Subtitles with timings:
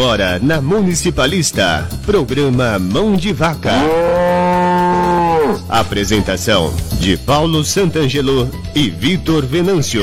[0.00, 3.70] agora na Municipalista, programa Mão de Vaca.
[5.68, 10.00] Apresentação de Paulo Santangelo e Vitor Venâncio.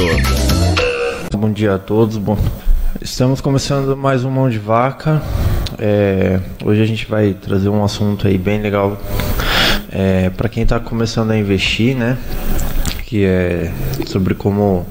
[1.36, 2.18] Bom dia a todos.
[2.18, 2.38] Bom,
[3.02, 5.20] estamos começando mais um Mão de Vaca.
[5.80, 9.02] É, hoje a gente vai trazer um assunto aí bem legal
[9.92, 12.20] é, para quem está começando a investir, né?
[13.04, 13.74] Que é
[14.06, 14.86] sobre como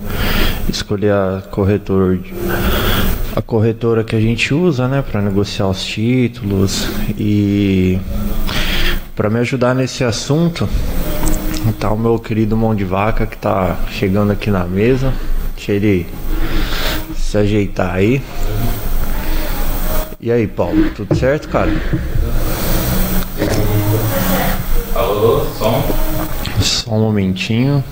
[0.68, 2.18] escolher a corretor
[3.46, 7.98] corretora que a gente usa, né, para negociar os títulos e
[9.14, 10.68] para me ajudar nesse assunto
[11.72, 15.12] tá o meu querido mão de vaca que tá chegando aqui na mesa.
[15.54, 16.06] Deixa ele
[17.16, 18.22] se ajeitar aí.
[20.20, 21.70] E aí, Paulo, tudo certo, cara?
[24.94, 25.82] Alô, som.
[26.60, 27.84] Só um momentinho.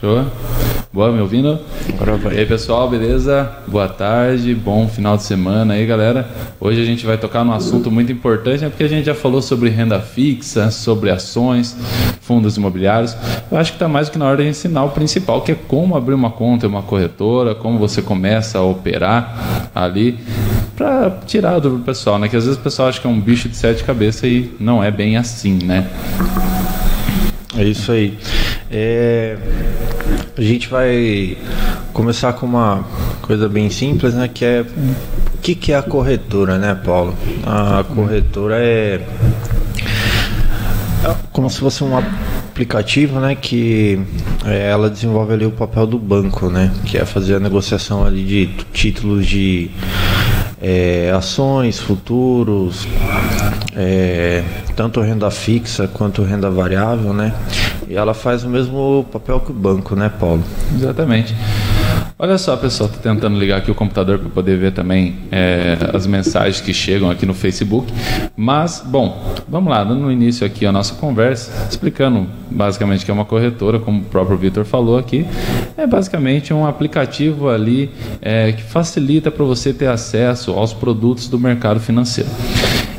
[0.00, 0.24] Show.
[0.92, 1.56] Boa, me ouvindo?
[1.94, 2.34] Agora vai.
[2.34, 3.48] E aí, pessoal, beleza?
[3.68, 6.28] Boa tarde, bom final de semana aí, galera.
[6.60, 8.70] Hoje a gente vai tocar num assunto muito importante, né?
[8.70, 11.76] Porque a gente já falou sobre renda fixa, sobre ações,
[12.20, 13.16] fundos imobiliários.
[13.52, 15.54] Eu acho que está mais do que na hora de ensinar o principal, que é
[15.54, 20.18] como abrir uma conta em uma corretora, como você começa a operar ali
[20.74, 22.28] para tirar a dúvida do pessoal, né?
[22.28, 24.82] Que às vezes o pessoal acha que é um bicho de sete cabeças e não
[24.82, 25.88] é bem assim, né?
[27.56, 28.18] É isso aí.
[28.72, 29.36] É,
[30.36, 31.36] a gente vai
[31.92, 32.84] começar com uma
[33.22, 34.28] coisa bem simples, né?
[34.28, 34.64] Que é
[35.34, 37.14] o que, que é a corretora, né, Paulo?
[37.46, 39.00] A corretora é
[41.32, 43.98] como se fosse um aplicativo, né, que
[44.44, 48.22] é, ela desenvolve ali o papel do banco, né, que é fazer a negociação ali
[48.24, 49.70] de títulos de
[50.60, 52.86] é, ações, futuros,
[53.74, 54.42] é,
[54.76, 57.32] tanto renda fixa quanto renda variável, né,
[57.90, 60.44] e ela faz o mesmo papel que o banco, né, Paulo?
[60.72, 61.34] Exatamente.
[62.16, 66.06] Olha só, pessoal, tô tentando ligar aqui o computador para poder ver também é, as
[66.06, 67.92] mensagens que chegam aqui no Facebook.
[68.36, 73.24] Mas, bom, vamos lá, dando início aqui a nossa conversa, explicando basicamente que é uma
[73.24, 75.26] corretora, como o próprio Vitor falou aqui,
[75.76, 77.90] é basicamente um aplicativo ali
[78.22, 82.30] é, que facilita para você ter acesso aos produtos do mercado financeiro.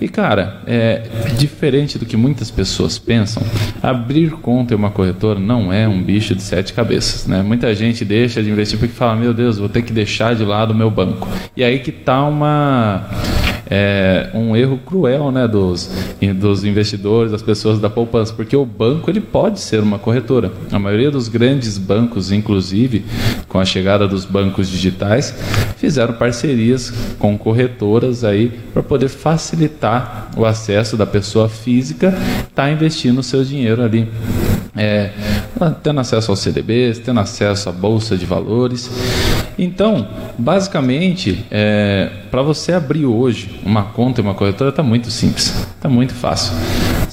[0.01, 1.03] E cara, é
[1.37, 3.43] diferente do que muitas pessoas pensam,
[3.83, 7.43] abrir conta em uma corretora não é um bicho de sete cabeças, né?
[7.43, 10.71] Muita gente deixa de investir porque fala, meu Deus, vou ter que deixar de lado
[10.71, 11.27] o meu banco.
[11.55, 13.07] E aí que tá uma
[13.73, 15.89] é, um erro cruel né, dos,
[16.35, 20.51] dos investidores, das pessoas da poupança, porque o banco ele pode ser uma corretora.
[20.73, 23.05] A maioria dos grandes bancos, inclusive,
[23.47, 25.33] com a chegada dos bancos digitais,
[25.77, 29.90] fizeram parcerias com corretoras aí para poder facilitar
[30.35, 34.07] o acesso da pessoa física estar tá investindo o seu dinheiro ali.
[34.75, 35.11] É,
[35.83, 38.89] tendo acesso aos CDBs, tendo acesso à bolsa de valores.
[39.57, 40.07] Então,
[40.37, 45.89] basicamente, é, para você abrir hoje uma conta em uma corretora está muito simples, está
[45.89, 46.53] muito fácil.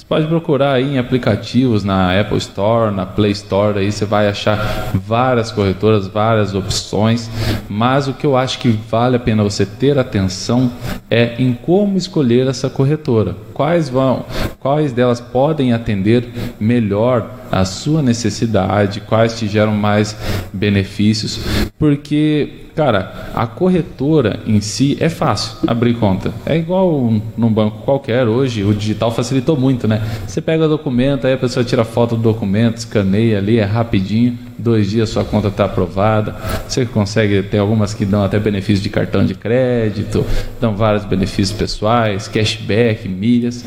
[0.09, 4.91] Pode procurar aí em aplicativos na Apple Store, na Play Store, aí você vai achar
[4.95, 7.31] várias corretoras, várias opções,
[7.69, 10.73] mas o que eu acho que vale a pena você ter atenção
[11.11, 13.37] é em como escolher essa corretora.
[13.53, 14.25] Quais vão,
[14.59, 16.27] quais delas podem atender
[16.59, 20.17] melhor a sua necessidade, quais te geram mais
[20.53, 21.41] benefícios,
[21.79, 26.33] porque Cara, a corretora em si é fácil abrir conta.
[26.47, 30.01] É igual num banco qualquer hoje, o digital facilitou muito, né?
[30.25, 34.39] Você pega o documento, aí a pessoa tira foto do documento, escaneia ali, é rapidinho,
[34.59, 36.35] dois dias sua conta está aprovada.
[36.67, 40.25] Você consegue ter algumas que dão até benefício de cartão de crédito,
[40.61, 43.65] dão vários benefícios pessoais, cashback, milhas.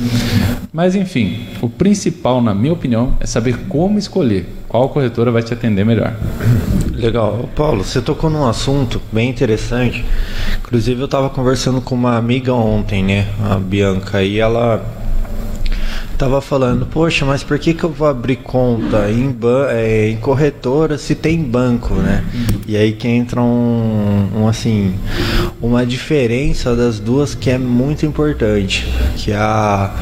[0.74, 5.54] Mas enfim, o principal, na minha opinião, é saber como escolher qual corretora vai te
[5.54, 6.16] atender melhor.
[6.94, 7.50] Legal.
[7.56, 10.06] Paulo, você tocou num assunto bem interessante.
[10.60, 13.28] Inclusive eu estava conversando com uma amiga ontem, né?
[13.50, 15.01] A Bianca, e ela
[16.22, 19.36] tava falando, poxa, mas por que, que eu vou abrir conta em,
[19.70, 22.24] é, em corretora se tem banco, né?
[22.68, 24.94] E aí que entra um, um, assim,
[25.60, 29.96] uma diferença das duas que é muito importante, que é a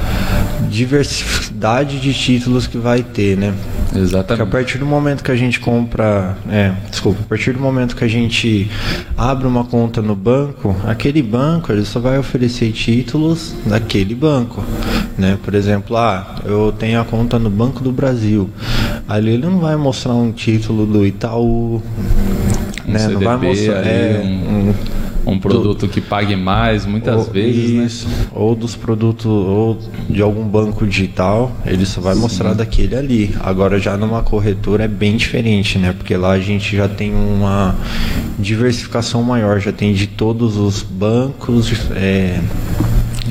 [0.70, 3.54] diversidade de títulos que vai ter, né?
[3.96, 4.28] Exatamente.
[4.28, 7.96] Porque a partir do momento que a gente compra, é, desculpa, a partir do momento
[7.96, 8.70] que a gente
[9.18, 14.64] abre uma conta no banco, aquele banco ele só vai oferecer títulos daquele banco,
[15.20, 15.38] né?
[15.44, 18.50] Por exemplo, ah, eu tenho a conta no Banco do Brasil.
[19.08, 21.82] Ali ele não vai mostrar um título do Itaú,
[22.88, 23.00] um né?
[23.00, 24.70] CDB, não vai mostrar ali, é, um...
[24.70, 24.74] um
[25.26, 27.86] um produto do, que pague mais, muitas ou, vezes, né?
[27.86, 28.16] isso, né?
[28.34, 29.78] Ou dos produtos, ou
[30.10, 32.22] de algum banco digital, ele só vai Sim.
[32.22, 33.36] mostrar daquele ali.
[33.40, 35.94] Agora já numa corretora é bem diferente, né?
[35.94, 37.76] Porque lá a gente já tem uma
[38.38, 42.40] diversificação maior, já tem de todos os bancos, é,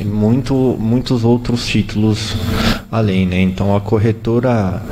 [0.05, 2.35] muito, muitos outros títulos
[2.91, 3.41] além, né?
[3.41, 4.83] Então a corretora,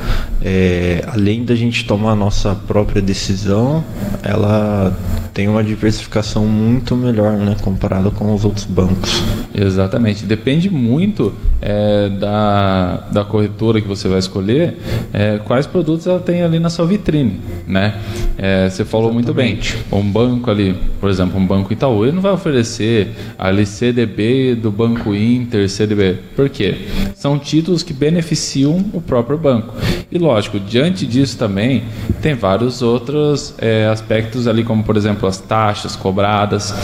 [0.43, 3.85] é, além da gente tomar a nossa própria decisão,
[4.23, 4.97] ela
[5.37, 9.23] tem uma diversificação muito melhor, né, comparado com os outros bancos.
[9.55, 10.25] Exatamente.
[10.25, 14.79] Depende muito é, da, da corretora que você vai escolher,
[15.13, 17.97] é, quais produtos ela tem ali na sua vitrine, né?
[18.39, 19.75] É, você falou Exatamente.
[19.75, 20.01] muito bem.
[20.01, 24.71] Um banco ali, por exemplo, um banco Itaú, ele não vai oferecer ali CDB do
[24.71, 26.19] Banco Inter, CDB.
[26.35, 26.77] Por quê?
[27.15, 29.75] São títulos que beneficiam o próprio banco.
[30.11, 31.85] E lógico, diante disso também
[32.21, 36.75] tem vários outros é, aspectos ali, como por exemplo as taxas cobradas.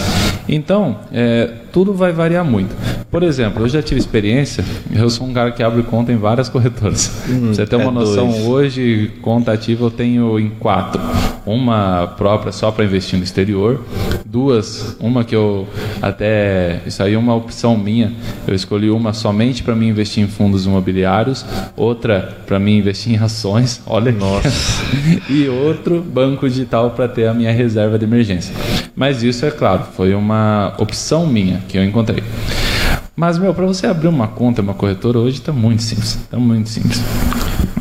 [0.48, 2.74] Então, é, tudo vai variar muito.
[3.12, 6.48] Por exemplo, eu já tive experiência, eu sou um cara que abre conta em várias
[6.48, 7.12] corretoras.
[7.28, 8.46] Hum, você tem uma é noção, dois.
[8.46, 10.98] hoje, conta ativa eu tenho em quatro.
[11.44, 13.84] Uma própria só para investir no exterior,
[14.24, 15.68] duas, uma que eu
[16.00, 16.80] até.
[16.86, 18.14] Isso aí é uma opção minha.
[18.48, 21.44] Eu escolhi uma somente para mim investir em fundos imobiliários,
[21.76, 24.82] outra para mim investir em ações, olha Nossa.
[25.28, 28.54] e outro banco digital para ter a minha reserva de emergência.
[28.96, 32.22] Mas isso, é claro, foi uma opção minha que eu encontrei.
[33.14, 36.14] Mas, meu, para você abrir uma conta, uma corretora, hoje está muito simples.
[36.14, 37.02] Está muito simples.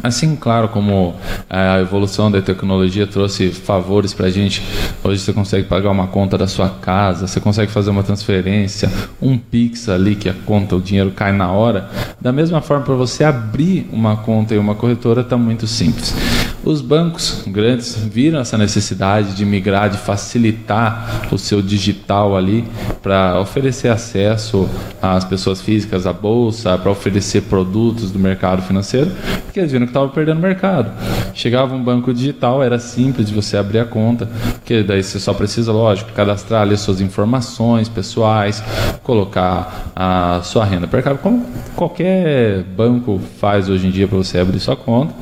[0.03, 1.15] Assim, claro, como
[1.49, 4.61] a evolução da tecnologia trouxe favores para a gente,
[5.03, 8.91] hoje você consegue pagar uma conta da sua casa, você consegue fazer uma transferência,
[9.21, 11.87] um Pix ali que a conta, o dinheiro cai na hora.
[12.19, 16.15] Da mesma forma, para você abrir uma conta em uma corretora, está muito simples.
[16.63, 22.65] Os bancos grandes viram essa necessidade de migrar, de facilitar o seu digital ali
[23.01, 24.69] para oferecer acesso
[25.01, 29.11] às pessoas físicas à bolsa, para oferecer produtos do mercado financeiro,
[29.45, 30.91] porque eles viram que estavam perdendo mercado.
[31.33, 35.33] Chegava um banco digital, era simples de você abrir a conta, porque daí você só
[35.33, 38.63] precisa, lógico, cadastrar ali as suas informações pessoais,
[39.03, 41.45] colocar a sua renda per capita, como
[41.75, 45.13] qualquer banco faz hoje em dia para você abrir sua conta.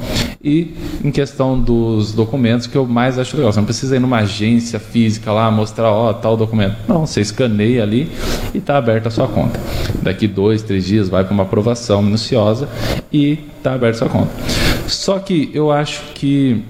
[0.41, 0.73] E
[1.03, 4.79] em questão dos documentos, que eu mais acho legal, você não precisa ir numa agência
[4.79, 6.77] física lá mostrar, ó, tal documento.
[6.87, 8.09] Não, você escaneia ali
[8.53, 9.59] e está aberta a sua conta.
[10.01, 12.69] Daqui dois, três dias vai para uma aprovação minuciosa
[13.11, 14.31] e está aberta a sua conta.
[14.87, 16.63] Só que eu acho que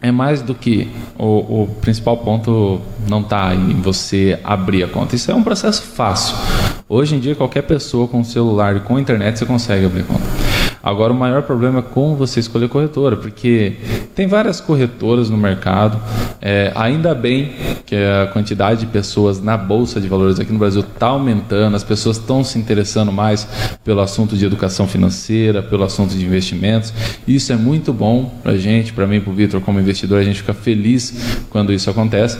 [0.00, 0.88] é mais do que
[1.18, 5.14] o, o principal ponto não está em você abrir a conta.
[5.14, 6.36] Isso é um processo fácil.
[6.88, 10.24] Hoje em dia, qualquer pessoa com celular e com internet você consegue abrir conta.
[10.84, 13.72] Agora, o maior problema é como você escolher corretora, porque
[14.14, 15.98] tem várias corretoras no mercado.
[16.42, 17.52] É, ainda bem
[17.86, 21.82] que a quantidade de pessoas na bolsa de valores aqui no Brasil está aumentando, as
[21.82, 23.48] pessoas estão se interessando mais
[23.82, 26.92] pelo assunto de educação financeira, pelo assunto de investimentos.
[27.26, 30.24] Isso é muito bom para a gente, para mim, para o Vitor, como investidor, a
[30.24, 32.38] gente fica feliz quando isso acontece.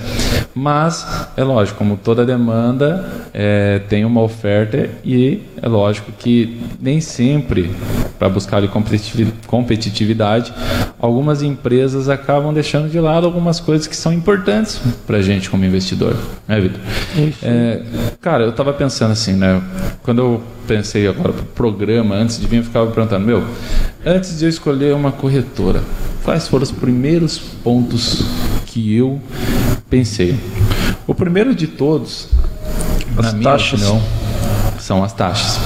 [0.55, 7.01] Mas é lógico, como toda demanda é, tem uma oferta e é lógico que nem
[7.01, 7.71] sempre
[8.19, 8.63] para buscar
[9.47, 10.53] competitividade,
[11.01, 15.65] algumas empresas acabam deixando de lado algumas coisas que são importantes para a gente como
[15.65, 16.15] investidor,
[16.47, 16.81] né, Vitor?
[17.43, 17.83] É,
[18.21, 19.63] cara, eu estava pensando assim, né?
[20.03, 23.43] Quando eu pensei agora para o programa, antes de vir, eu ficava perguntando, meu,
[24.05, 25.83] antes de eu escolher uma corretora,
[26.23, 28.23] quais foram os primeiros pontos
[28.67, 29.19] que eu
[29.89, 30.39] pensei?
[31.07, 32.29] O primeiro de todos,
[33.17, 33.81] as na taxas.
[33.81, 34.24] minha opinião,
[34.85, 35.59] são as taxas.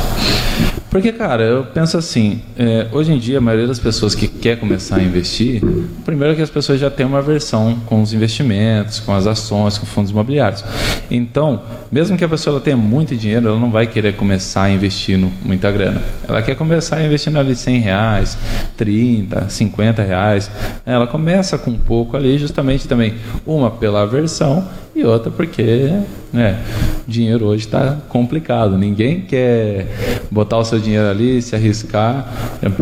[0.89, 4.59] Porque, cara, eu penso assim, é, hoje em dia a maioria das pessoas que quer
[4.59, 5.61] começar a investir,
[6.05, 9.85] primeiro que as pessoas já têm uma versão com os investimentos, com as ações, com
[9.85, 10.65] fundos imobiliários.
[11.11, 15.19] Então, mesmo que a pessoa tenha muito dinheiro, ela não vai querer começar a investir
[15.19, 16.01] no, muita grana.
[16.27, 18.39] Ela quer começar a investir ali 100 reais,
[18.77, 20.51] 30, 50 reais.
[20.87, 24.67] Ela começa com pouco ali, justamente também uma pela aversão
[24.99, 25.93] e outra porque
[26.33, 26.59] né,
[27.07, 28.77] dinheiro hoje está complicado.
[28.77, 29.87] Ninguém quer
[30.31, 32.29] botar o seu dinheiro ali, se arriscar,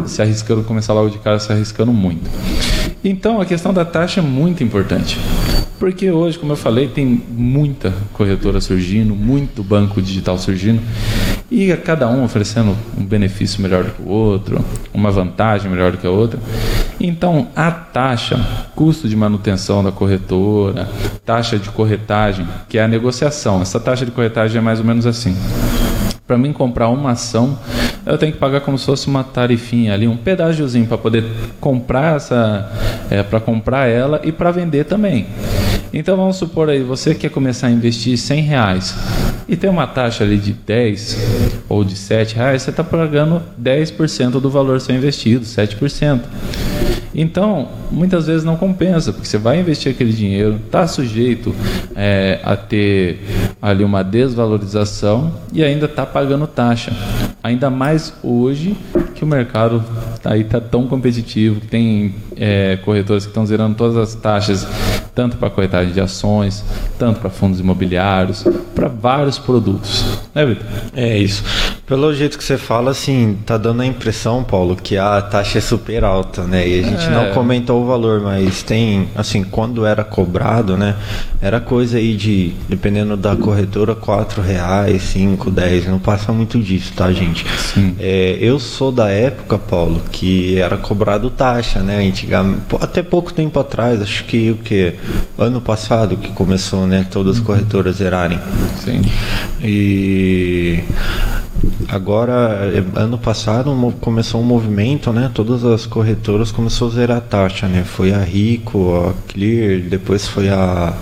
[0.06, 2.28] se arriscando, começar logo de cara se arriscando muito.
[3.04, 5.18] Então a questão da taxa é muito importante.
[5.78, 10.80] Porque hoje, como eu falei, tem muita corretora surgindo, muito banco digital surgindo,
[11.50, 15.92] e a cada um oferecendo um benefício melhor do que o outro, uma vantagem melhor
[15.92, 16.40] do que a outra.
[16.98, 18.38] Então, a taxa,
[18.74, 20.88] custo de manutenção da corretora,
[21.24, 25.06] taxa de corretagem, que é a negociação, essa taxa de corretagem é mais ou menos
[25.06, 25.36] assim.
[26.26, 27.56] Para mim comprar uma ação,
[28.04, 31.24] eu tenho que pagar como se fosse uma tarifinha ali, um pedágiozinho para poder
[31.60, 32.72] comprar essa,
[33.08, 35.26] é, para comprar ela e para vender também.
[35.92, 38.94] Então vamos supor aí, você quer começar a investir 100 reais
[39.48, 44.40] e tem uma taxa ali de 10 ou de 7 reais, você está pagando 10%
[44.40, 46.20] do valor seu investido, 7%.
[47.18, 51.54] Então, muitas vezes não compensa, porque você vai investir aquele dinheiro, está sujeito
[51.94, 53.20] é, a ter
[53.62, 56.92] ali uma desvalorização e ainda está pagando taxa.
[57.42, 58.76] Ainda mais hoje
[59.14, 59.82] que o mercado
[60.22, 64.66] tá aí está tão competitivo, que tem é, corretoras que estão zerando todas as taxas,
[65.16, 66.62] tanto para corretagem de ações,
[66.98, 68.44] tanto para fundos imobiliários,
[68.74, 70.04] para vários produtos.
[70.34, 70.66] Né, Vitor?
[70.94, 71.42] É isso.
[71.86, 75.60] Pelo jeito que você fala, assim, tá dando a impressão, Paulo, que a taxa é
[75.60, 76.66] super alta, né?
[76.66, 77.10] E a gente é.
[77.10, 80.96] não comentou o valor, mas tem, assim, quando era cobrado, né?
[81.40, 86.92] Era coisa aí de, dependendo da corretora, quatro reais, cinco, dez, não passa muito disso,
[86.92, 87.46] tá, gente?
[87.56, 87.94] Sim.
[88.00, 92.04] É, eu sou da época, Paulo, que era cobrado taxa, né?
[92.04, 94.94] Antigamente, até pouco tempo atrás, acho que o que?
[95.38, 97.06] Ano passado que começou, né?
[97.08, 97.44] Todas as uhum.
[97.44, 98.40] corretoras zerarem.
[98.84, 99.02] Sim.
[99.62, 100.82] E
[101.88, 105.30] Agora, ano passado começou um movimento, né?
[105.32, 107.84] Todas as corretoras começou a zerar a taxa, né?
[107.84, 110.94] Foi a Rico, a Clear, depois foi a,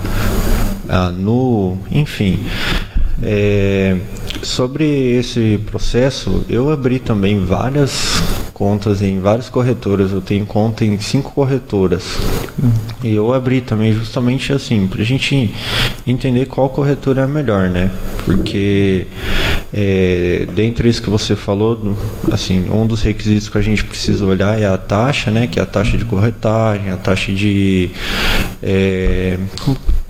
[0.88, 2.40] a Nu, enfim.
[3.22, 3.96] É,
[4.42, 10.12] sobre esse processo, eu abri também várias contas em várias corretoras.
[10.12, 12.18] Eu tenho conta em cinco corretoras.
[13.02, 15.52] E eu abri também justamente assim, para a gente
[16.06, 17.90] entender qual corretora é a melhor, né?
[18.24, 19.06] Porque
[19.76, 21.96] é, dentre isso que você falou,
[22.30, 25.48] assim, um dos requisitos que a gente precisa olhar é a taxa, né?
[25.48, 27.90] Que é a taxa de corretagem, a taxa de.
[28.62, 29.36] É,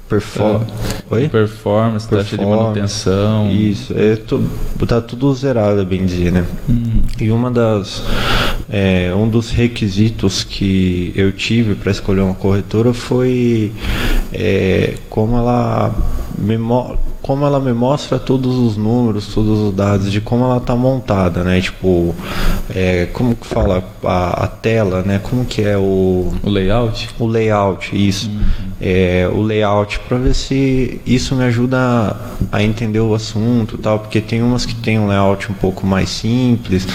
[0.06, 0.64] Perform...
[1.10, 1.30] Oi?
[1.30, 3.50] Performance, taxa de manutenção.
[3.50, 4.46] Isso, é tu,
[4.86, 6.44] tá tudo zerado, bem dizer, né?
[6.68, 7.02] Uhum.
[7.18, 8.02] E uma das
[8.68, 13.72] é, um dos requisitos que eu tive para escolher uma corretora foi
[14.30, 15.94] é, como ela
[16.38, 16.58] me
[17.24, 21.42] como ela me mostra todos os números, todos os dados de como ela está montada,
[21.42, 21.58] né?
[21.58, 22.14] Tipo,
[22.68, 25.18] é, como que fala a, a, tela, né?
[25.22, 27.08] Como que é o o layout?
[27.18, 28.28] O layout, isso.
[28.28, 28.42] Uhum.
[28.78, 32.16] É, o layout para ver se isso me ajuda a,
[32.58, 36.10] a, entender o assunto, tal, porque tem umas que tem um layout um pouco mais
[36.10, 36.86] simples.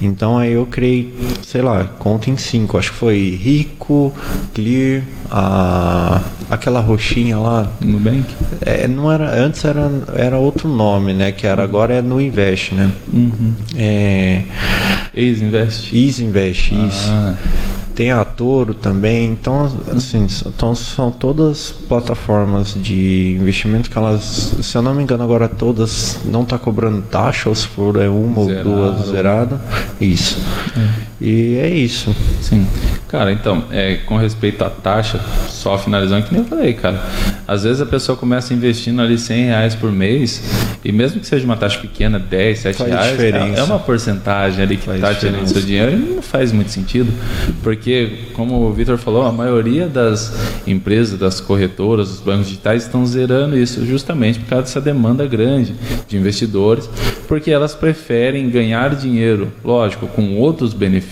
[0.00, 4.10] Então aí eu criei, sei lá, conta em cinco, acho que foi rico,
[4.54, 7.70] clear, a aquela roxinha lá.
[7.80, 8.34] Nubank?
[8.60, 11.32] É, não era, antes era, era outro nome, né?
[11.32, 12.90] Que era agora é no Invest, né?
[13.12, 13.52] Uhum.
[13.76, 14.42] É,
[15.14, 15.96] Easy Invest.
[15.96, 16.86] Easy Invest, ah.
[16.86, 24.54] isso tem a Toro também, então assim, então, são todas plataformas de investimento que elas,
[24.60, 28.06] se eu não me engano agora todas não tá cobrando taxa, ou se for é
[28.06, 28.70] uma Zerado.
[28.70, 29.60] ou duas zerada,
[29.98, 30.38] isso.
[30.76, 31.06] É.
[31.20, 32.14] E é isso.
[32.40, 32.66] Sim.
[33.08, 37.00] Cara, então, é, com respeito à taxa, só finalizando, que nem eu falei, cara.
[37.46, 40.42] Às vezes a pessoa começa investindo ali 100 reais por mês,
[40.84, 43.60] e mesmo que seja uma taxa pequena, 10, 7 faz reais, diferença.
[43.60, 47.12] é uma porcentagem ali que está tirando seu dinheiro e não faz muito sentido.
[47.62, 50.34] Porque, como o Vitor falou, a maioria das
[50.66, 55.74] empresas, das corretoras, dos bancos digitais estão zerando isso justamente por causa dessa demanda grande
[56.08, 56.90] de investidores,
[57.28, 61.05] porque elas preferem ganhar dinheiro, lógico, com outros benefícios,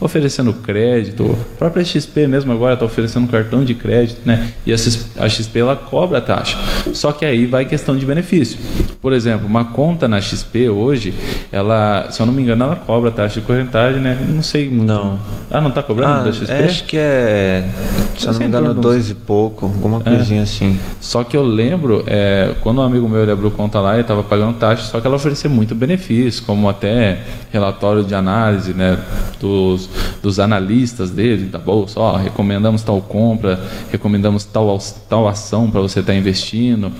[0.00, 1.36] oferecendo crédito.
[1.54, 4.52] A própria XP mesmo agora está oferecendo cartão de crédito, né?
[4.66, 6.56] E a XP ela cobra a taxa.
[6.92, 8.58] Só que aí vai questão de benefício.
[9.00, 11.14] Por exemplo, uma conta na XP hoje,
[11.52, 14.18] ela, se eu não me engano, ela cobra a taxa de correntagem, né?
[14.28, 14.70] Não sei.
[14.70, 15.18] Não.
[15.50, 16.52] Ah, não está cobrando ah, da XP?
[16.52, 17.68] É, acho que é,
[18.16, 20.16] se eu não me engano, dois e pouco, alguma é.
[20.16, 20.42] coisinha é.
[20.42, 20.78] assim.
[21.00, 24.22] Só que eu lembro, é, quando um amigo meu ele abriu conta lá, ele estava
[24.22, 27.20] pagando taxa, só que ela oferecia muito benefício, como até
[27.52, 28.93] relatório de análise, né?
[29.40, 29.90] Dos,
[30.22, 33.60] dos analistas listas dele da bolsa, ó, recomendamos tal compra,
[33.90, 36.90] recomendamos tal, tal ação para você estar tá investindo.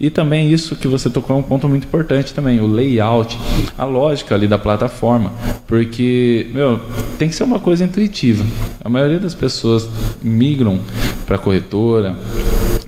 [0.00, 3.36] E também isso que você tocou é um ponto muito importante também, o layout,
[3.76, 5.32] a lógica ali da plataforma,
[5.66, 6.80] porque, meu,
[7.18, 8.44] tem que ser uma coisa intuitiva.
[8.84, 9.88] A maioria das pessoas
[10.22, 10.78] migram
[11.26, 12.16] para corretora,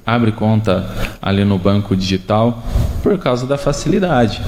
[0.07, 0.89] abre conta
[1.21, 2.63] ali no banco digital
[3.03, 4.41] por causa da facilidade.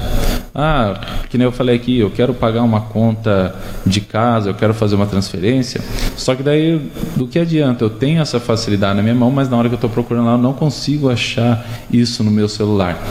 [0.55, 3.55] Ah, que nem eu falei aqui, eu quero pagar uma conta
[3.85, 5.81] de casa, eu quero fazer uma transferência.
[6.15, 6.79] Só que daí,
[7.15, 7.83] do que adianta?
[7.83, 10.33] Eu tenho essa facilidade na minha mão, mas na hora que eu estou procurando lá,
[10.33, 13.01] eu não consigo achar isso no meu celular.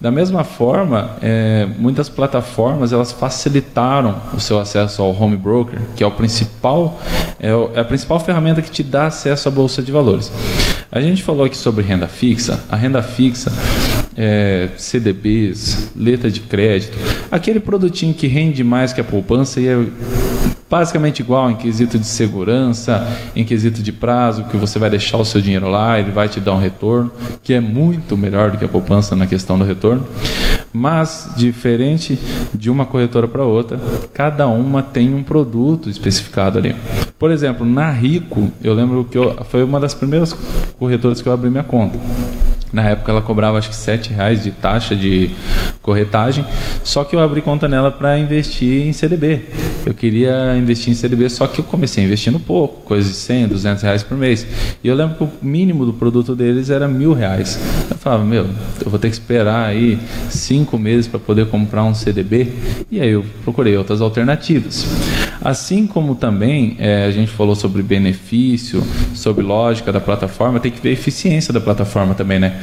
[0.00, 6.02] Da mesma forma, é, muitas plataformas elas facilitaram o seu acesso ao home broker, que
[6.02, 6.98] é o principal
[7.38, 10.32] é, é a principal ferramenta que te dá acesso à bolsa de valores.
[10.92, 12.60] A gente falou aqui sobre renda fixa.
[12.68, 13.52] A renda fixa,
[14.16, 16.96] é, CDBs, letra de crédito,
[17.30, 19.86] aquele produtinho que rende mais que a poupança e é
[20.70, 25.24] basicamente igual em quesito de segurança, em quesito de prazo, que você vai deixar o
[25.24, 27.10] seu dinheiro lá, ele vai te dar um retorno,
[27.42, 30.06] que é muito melhor do que a poupança na questão do retorno.
[30.72, 32.16] Mas, diferente
[32.54, 33.80] de uma corretora para outra,
[34.14, 36.76] cada uma tem um produto especificado ali.
[37.18, 40.32] Por exemplo, na Rico, eu lembro que eu, foi uma das primeiras
[40.78, 41.98] corretoras que eu abri minha conta.
[42.72, 45.30] Na época ela cobrava acho que sete reais de taxa de
[45.82, 46.44] corretagem,
[46.84, 49.40] só que eu abri conta nela para investir em CDB.
[49.84, 53.82] Eu queria investir em CDB, só que eu comecei investindo pouco, coisa de 100, 200
[53.82, 54.46] reais por mês.
[54.84, 57.58] E eu lembro que o mínimo do produto deles era mil reais.
[57.90, 58.46] Eu falava, meu,
[58.84, 59.98] eu vou ter que esperar aí
[60.28, 62.52] cinco meses para poder comprar um CDB.
[62.90, 64.86] E aí eu procurei outras alternativas.
[65.42, 68.82] Assim como também é, a gente falou sobre benefício,
[69.14, 72.60] sobre lógica da plataforma, tem que ver a eficiência da plataforma também, né?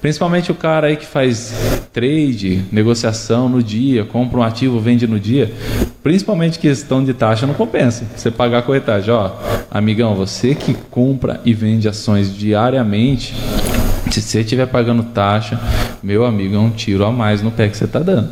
[0.00, 1.52] Principalmente o cara aí que faz
[1.92, 5.52] trade, negociação no dia, compra um ativo, vende no dia.
[6.02, 8.06] Principalmente questão de taxa não compensa.
[8.16, 9.32] Você pagar a corretagem, ó,
[9.70, 13.34] amigão, você que compra e vende ações diariamente,
[14.10, 15.60] se você estiver pagando taxa,
[16.02, 18.30] meu amigo, é um tiro a mais no pé que você está dando.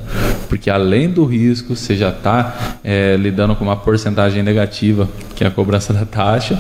[0.49, 5.47] Porque além do risco, você já está é, lidando com uma porcentagem negativa, que é
[5.47, 6.59] a cobrança da taxa.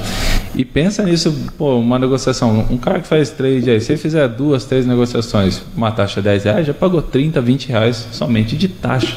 [0.54, 2.66] E pensa nisso, pô, uma negociação.
[2.70, 6.28] Um cara que faz trade aí, se ele fizer duas, três negociações, uma taxa de
[6.28, 9.16] 10 reais, já pagou 30, 20 reais somente de taxa.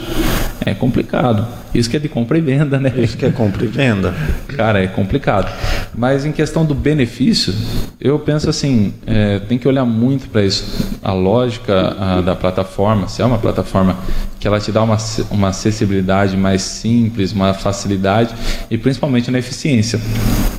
[0.63, 1.47] É complicado.
[1.73, 2.93] Isso que é de compra e venda, né?
[2.97, 4.13] Isso que é compra e venda.
[4.55, 5.51] Cara, é complicado.
[5.95, 7.53] Mas em questão do benefício,
[7.99, 10.97] eu penso assim, é, tem que olhar muito para isso.
[11.01, 13.97] A lógica a, da plataforma, se é uma plataforma
[14.39, 14.97] que ela te dá uma,
[15.31, 18.33] uma acessibilidade mais simples, uma facilidade
[18.69, 19.99] e principalmente na eficiência.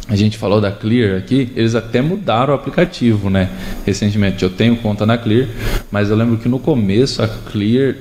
[0.09, 3.49] A gente falou da Clear aqui, eles até mudaram o aplicativo, né?
[3.87, 5.49] Recentemente, eu tenho conta na Clear,
[5.91, 7.97] mas eu lembro que no começo a Clear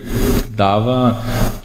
[0.49, 1.21] dava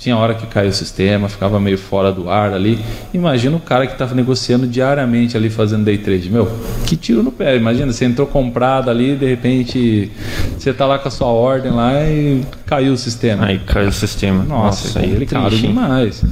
[0.07, 2.79] tinha hora que caiu o sistema, ficava meio fora do ar ali.
[3.13, 6.31] Imagina o cara que estava negociando diariamente ali fazendo day trade.
[6.31, 6.49] Meu,
[6.87, 7.57] que tiro no pé.
[7.57, 10.13] Imagina, você entrou comprado ali, de repente
[10.57, 13.47] você tá lá com a sua ordem lá e caiu o sistema.
[13.47, 14.45] Aí caiu o sistema.
[14.45, 16.25] Nossa, Nossa aí é triste, demais.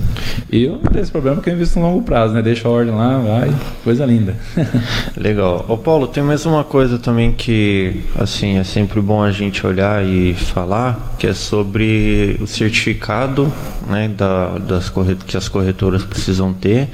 [0.53, 2.43] E eu não tenho esse problema porque eu invisto no longo prazo, né?
[2.43, 3.53] Deixa a ordem lá, vai,
[3.83, 4.37] coisa linda.
[5.19, 5.65] Legal.
[5.69, 10.05] Ô Paulo, tem mais uma coisa também que, assim, é sempre bom a gente olhar
[10.05, 13.53] e falar, que é sobre o certificado
[13.89, 14.93] né, da, das
[15.27, 16.89] que as corretoras precisam ter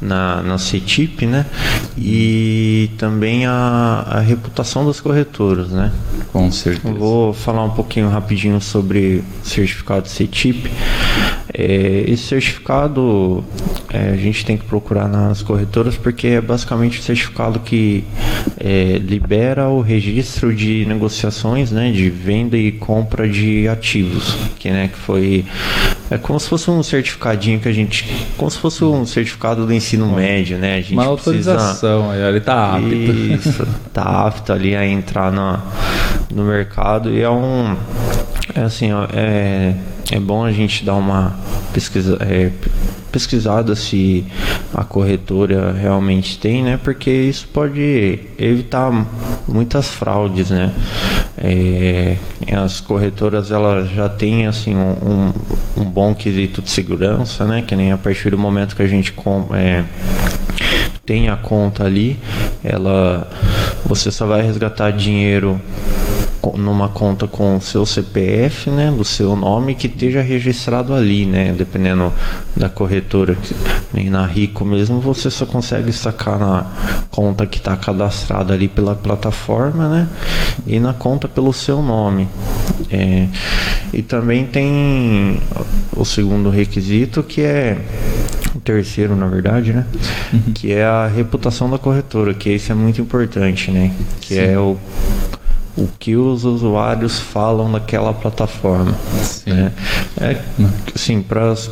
[0.00, 1.46] na, na CETIP, né?
[1.96, 5.92] E também a, a reputação das corretoras, né?
[6.32, 6.94] Com certeza.
[6.94, 10.70] vou falar um pouquinho rapidinho sobre certificado CETIP.
[11.56, 13.44] É, esse certificado
[13.88, 18.02] é, a gente tem que procurar nas corretoras porque é basicamente o certificado que
[18.58, 24.88] é, libera o registro de negociações, né, de venda e compra de ativos, que, né,
[24.88, 25.44] que foi
[26.14, 28.04] é como se fosse um certificadinho que a gente,
[28.36, 30.76] como se fosse um certificado do ensino médio, né?
[30.76, 32.94] A gente Uma autorização, precisa, ele está apto.
[32.94, 35.58] Isso, tá apto ali a entrar no,
[36.32, 37.76] no mercado e é um
[38.54, 39.74] é assim, ó, é,
[40.12, 41.34] é bom a gente dar uma
[41.72, 42.50] pesquisa, é,
[43.10, 44.24] pesquisada se
[44.72, 46.78] a corretora realmente tem, né?
[46.82, 48.90] Porque isso pode evitar
[49.48, 50.72] muitas fraudes, né?
[51.36, 52.16] É,
[52.52, 55.32] as corretoras elas já têm assim um,
[55.76, 57.62] um, bom quesito de segurança, né?
[57.66, 59.12] Que nem a partir do momento que a gente
[59.52, 59.84] é,
[61.04, 62.18] tem a conta ali,
[62.62, 63.28] ela
[63.84, 65.60] você só vai resgatar dinheiro
[66.56, 71.54] numa conta com o seu CPF, né, do seu nome que esteja registrado ali, né,
[71.56, 72.12] dependendo
[72.54, 73.36] da corretora.
[73.92, 76.66] Nem na Rico mesmo você só consegue sacar na
[77.10, 80.08] conta que está cadastrada ali pela plataforma, né,
[80.66, 82.28] e na conta pelo seu nome.
[82.90, 83.26] É,
[83.92, 85.40] e também tem
[85.96, 87.78] o segundo requisito que é
[88.54, 89.84] o terceiro, na verdade, né?
[90.32, 90.52] Uhum.
[90.52, 93.92] Que é a reputação da corretora, que isso é muito importante, né?
[94.20, 94.52] Que é Sim.
[94.52, 94.76] é o
[95.76, 98.94] o que os usuários falam daquela plataforma.
[99.46, 99.72] Né?
[100.20, 100.40] É,
[100.94, 101.68] assim, para as,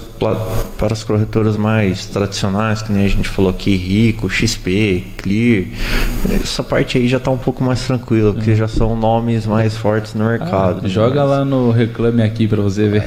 [0.76, 5.66] para as corretoras mais tradicionais, que nem a gente falou aqui, Rico, XP, Clear,
[6.32, 10.14] essa parte aí já está um pouco mais tranquila, porque já são nomes mais fortes
[10.14, 10.80] no mercado.
[10.84, 13.02] Ah, joga lá no Reclame Aqui para você ver.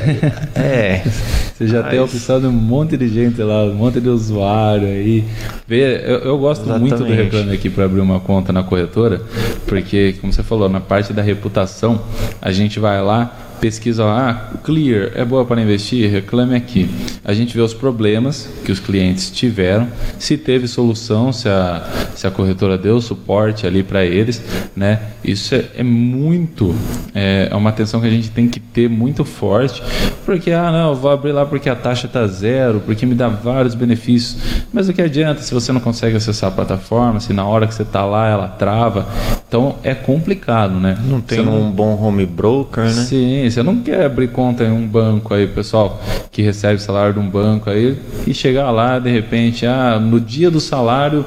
[0.56, 1.04] É.
[1.54, 1.92] você já mas...
[1.92, 5.26] tem a opção de um monte de gente lá, um monte de usuário aí.
[5.68, 6.90] Vê, eu, eu gosto Exatamente.
[6.90, 9.22] muito do Reclame Aqui para abrir uma conta na corretora,
[9.68, 12.02] porque, como você falou, na parte da reputação,
[12.41, 16.08] a gente vai lá pesquisa lá, ah, Clear é boa para investir?
[16.08, 16.88] Reclame aqui.
[17.23, 19.88] A gente vê os problemas que os clientes tiveram,
[20.19, 24.39] se teve solução, se a, se a corretora deu suporte ali para eles,
[24.75, 24.99] né?
[25.23, 26.75] Isso é, é muito,
[27.15, 29.82] é, é, uma atenção que a gente tem que ter muito forte,
[30.23, 33.28] porque, ah, não, eu vou abrir lá porque a taxa está zero, porque me dá
[33.28, 34.38] vários benefícios,
[34.71, 37.73] mas o que adianta se você não consegue acessar a plataforma, se na hora que
[37.73, 39.08] você está lá ela trava,
[39.47, 40.99] então é complicado, né?
[41.04, 42.91] Não tem não, um bom home broker, né?
[42.91, 47.20] Sim, você não quer abrir conta em um banco aí, pessoal, que recebe salário de
[47.20, 51.24] um banco aí e chegar lá de repente, ah, no dia do salário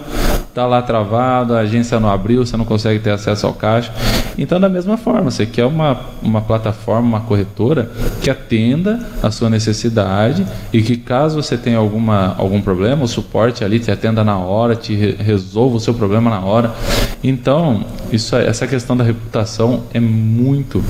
[0.59, 3.93] tá lá travado, a agência não abriu, você não consegue ter acesso ao caixa.
[4.37, 7.89] Então, da mesma forma, você quer uma, uma plataforma, uma corretora
[8.21, 13.63] que atenda a sua necessidade e que caso você tenha alguma, algum problema, o suporte
[13.63, 16.75] ali te atenda na hora, te re resolva o seu problema na hora.
[17.23, 20.83] Então, isso, essa questão da reputação é muito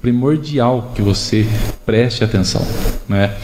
[0.00, 1.44] primordial que você
[1.84, 2.64] preste atenção,
[3.08, 3.34] né?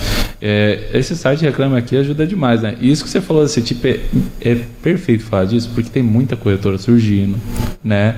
[0.45, 2.77] É, esse site Reclame Aqui ajuda demais, né?
[2.81, 4.01] Isso que você falou desse tipo é,
[4.41, 7.37] é perfeito falar disso, porque tem muita corretora surgindo,
[7.83, 8.17] né?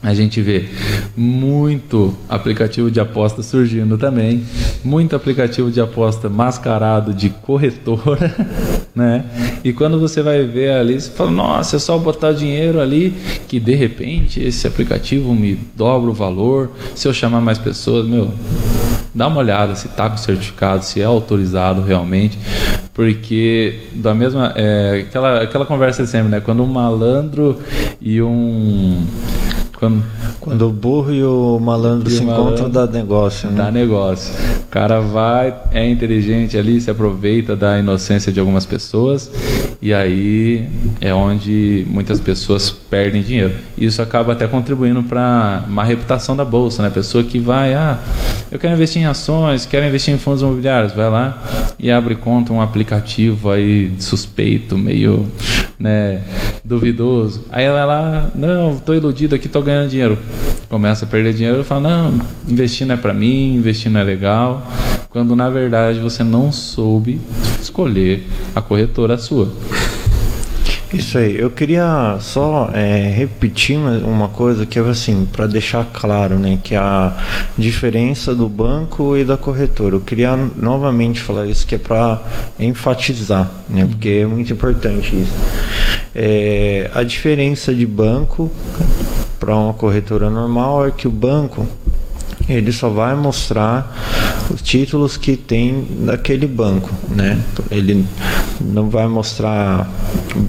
[0.00, 0.68] A gente vê
[1.16, 4.44] muito aplicativo de aposta surgindo também,
[4.84, 8.32] muito aplicativo de aposta mascarado de corretora,
[8.94, 9.24] né?
[9.64, 13.12] E quando você vai ver ali, você fala: "Nossa, é só botar dinheiro ali
[13.48, 18.32] que de repente esse aplicativo me dobra o valor, se eu chamar mais pessoas, meu,
[19.12, 22.38] dá uma olhada se está com certificado, se é autorizado realmente,
[22.94, 26.40] porque da mesma é, aquela aquela conversa sempre, né?
[26.40, 27.58] Quando um malandro
[28.00, 29.04] e um
[29.78, 30.02] quando,
[30.40, 33.48] quando o burro e o malandro e se encontram, dá negócio.
[33.48, 33.56] Né?
[33.56, 34.34] Dá negócio.
[34.64, 39.30] O cara vai, é inteligente ali, se aproveita da inocência de algumas pessoas
[39.80, 40.68] e aí
[41.00, 43.52] é onde muitas pessoas perdem dinheiro.
[43.76, 46.90] Isso acaba até contribuindo para uma reputação da bolsa, né?
[46.90, 47.98] Pessoa que vai, ah,
[48.50, 51.42] eu quero investir em ações, quero investir em fundos imobiliários, vai lá
[51.78, 55.26] e abre conta um aplicativo aí suspeito, meio
[55.78, 56.22] né,
[56.64, 57.44] duvidoso.
[57.50, 60.18] Aí ela lá, não, estou iludido aqui, estou ganhando dinheiro.
[60.68, 64.66] Começa a perder dinheiro fala, não, investir não é para mim, investir não é legal.
[65.10, 67.20] Quando na verdade você não soube
[67.60, 69.50] escolher a corretora sua.
[70.92, 76.38] Isso aí, eu queria só é, repetir uma coisa que é assim, para deixar claro,
[76.38, 77.14] né, que a
[77.58, 79.96] diferença do banco e da corretora.
[79.96, 82.22] Eu queria novamente falar isso, que é para
[82.58, 85.34] enfatizar, né, porque é muito importante isso.
[86.14, 88.50] É, a diferença de banco
[89.38, 91.66] para uma corretora normal é que o banco
[92.48, 97.40] ele só vai mostrar os títulos que tem daquele banco, né?
[97.70, 98.04] Ele
[98.60, 99.90] não vai mostrar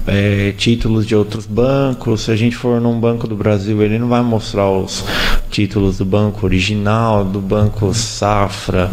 [0.06, 2.22] é, títulos de outros bancos.
[2.22, 5.04] Se a gente for num banco do Brasil, ele não vai mostrar os
[5.50, 8.90] títulos do banco original, do banco Safra.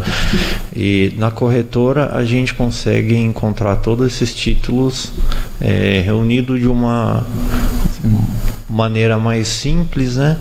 [0.74, 5.12] E na corretora a gente consegue encontrar todos esses títulos
[5.60, 7.26] é, reunidos de uma
[8.68, 10.36] maneira mais simples, né?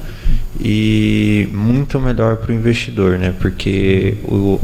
[0.59, 3.33] E muito melhor para o investidor, né?
[3.39, 4.59] Porque o,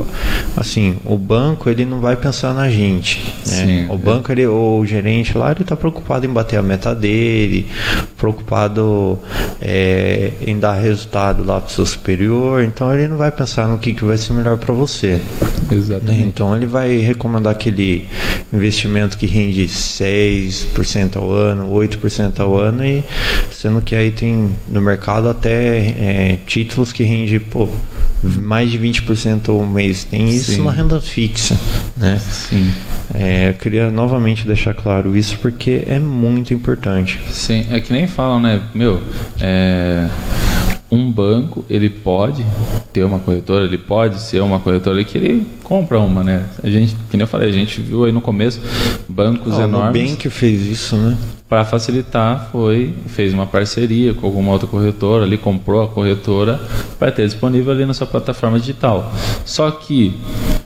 [0.58, 3.66] assim, o banco ele não vai pensar na gente, né?
[3.66, 7.68] Sim, o banco ele, o gerente lá ele está preocupado em bater a meta dele,
[8.18, 9.20] preocupado
[9.62, 13.78] é, em dar resultado lá para o seu superior, então ele não vai pensar no
[13.78, 15.22] que, que vai ser melhor para você.
[15.72, 16.20] Exatamente.
[16.20, 16.26] Né?
[16.28, 18.08] Então ele vai recomendar aquele
[18.52, 23.04] investimento que rende 6% ao ano, 8% ao ano e
[23.52, 27.68] sendo que aí tem no mercado até é, títulos que rende pô,
[28.24, 30.04] mais de 20% ao mês.
[30.04, 30.64] Tem isso Sim.
[30.64, 31.58] na renda fixa,
[31.98, 32.20] né?
[32.20, 32.72] Sim.
[33.14, 37.20] É, eu queria novamente deixar claro isso porque é muito importante.
[37.30, 38.62] Sim, é que nem falam, né?
[38.74, 39.02] Meu,
[39.40, 40.08] é
[40.94, 42.46] um banco ele pode
[42.92, 46.46] ter uma corretora, ele pode ser uma corretora que ele compra uma, né?
[46.64, 48.62] A gente, que nem eu falei, a gente viu aí no começo
[49.10, 50.14] bancos ah, enormes.
[50.14, 51.18] O que fez isso, né?
[51.50, 56.62] Para facilitar, foi fez uma parceria com alguma outra corretora, ali comprou a corretora
[57.00, 59.12] para ter disponível ali na sua plataforma digital.
[59.46, 60.16] Só que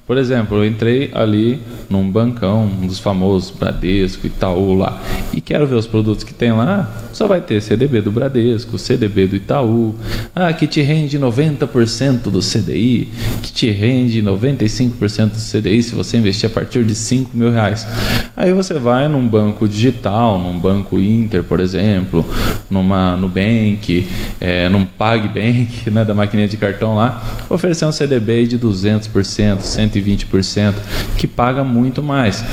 [0.08, 5.02] por exemplo, eu entrei ali num bancão, um dos famosos Bradesco, Itaú lá,
[5.34, 9.28] e quero ver os produtos que tem lá, só vai ter CDB do Bradesco, CDB
[9.28, 9.96] do Itaú,
[10.34, 13.10] ah, que te rende 90% do CDI,
[13.41, 17.86] que te rende 95% do CDI se você investir a partir de 5 mil reais.
[18.36, 22.26] Aí você vai num banco digital, num banco Inter, por exemplo,
[22.70, 24.08] numa Nubank,
[24.39, 29.96] é, num PagBank, né, da maquininha de cartão lá, oferecer um CDB de 200%, 120%,
[30.01, 30.73] 120%,
[31.17, 32.43] que paga muito mais.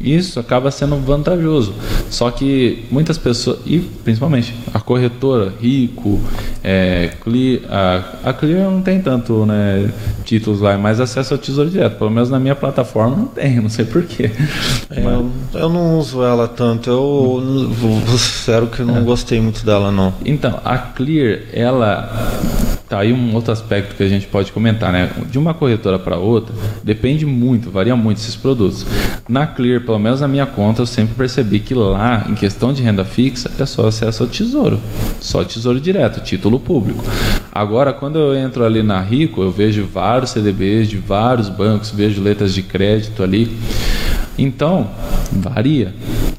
[0.00, 1.72] Isso acaba sendo vantajoso.
[2.10, 6.20] Só que muitas pessoas, e principalmente a corretora, Rico,
[6.62, 9.90] é, Clear, a, a Clear não tem tanto né,
[10.24, 11.96] títulos lá, é mais acesso ao tesouro direto.
[11.96, 14.30] Pelo menos na minha plataforma não tem, não sei porquê.
[14.90, 19.00] É, eu, eu, não uso ela tanto, eu vou sincero que não é.
[19.00, 20.12] gostei muito dela não.
[20.24, 22.44] Então, a Clear, ela
[22.88, 25.10] Tá aí um outro aspecto que a gente pode comentar, né?
[25.30, 26.54] De uma corretora para outra,
[26.94, 28.86] depende muito, varia muito esses produtos.
[29.28, 32.82] Na Clear, pelo menos na minha conta, eu sempre percebi que lá, em questão de
[32.82, 34.78] renda fixa, é só acesso ao tesouro.
[35.20, 37.04] Só tesouro direto, título público.
[37.52, 42.22] Agora, quando eu entro ali na Rico, eu vejo vários CDBs de vários bancos, vejo
[42.22, 43.50] letras de crédito ali.
[44.38, 44.88] Então,
[45.32, 45.92] varia.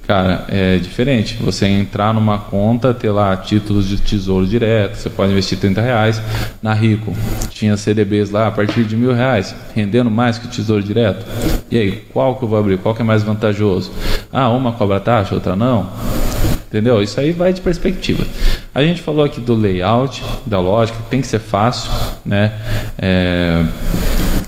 [0.07, 1.35] Cara, é diferente.
[1.41, 6.21] Você entrar numa conta, ter lá títulos de tesouro direto, você pode investir 30 reais.
[6.61, 7.15] Na Rico,
[7.49, 11.25] tinha CDBs lá a partir de mil reais, rendendo mais que tesouro direto.
[11.71, 12.77] E aí, qual que eu vou abrir?
[12.77, 13.91] Qual que é mais vantajoso?
[14.31, 15.89] Ah, uma cobra taxa, outra não?
[16.67, 17.01] Entendeu?
[17.01, 18.23] Isso aí vai de perspectiva.
[18.75, 21.89] A gente falou aqui do layout, da lógica, tem que ser fácil,
[22.23, 22.51] né?
[22.97, 23.63] É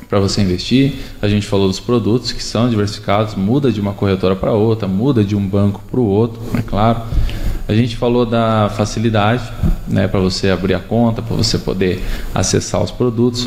[0.10, 0.93] para você investir.
[1.22, 5.24] A gente falou dos produtos que são diversificados, muda de uma corretora para outra, muda
[5.24, 7.02] de um banco para o outro, é claro.
[7.67, 9.43] A gente falou da facilidade,
[9.88, 12.01] né, para você abrir a conta, para você poder
[12.34, 13.45] acessar os produtos.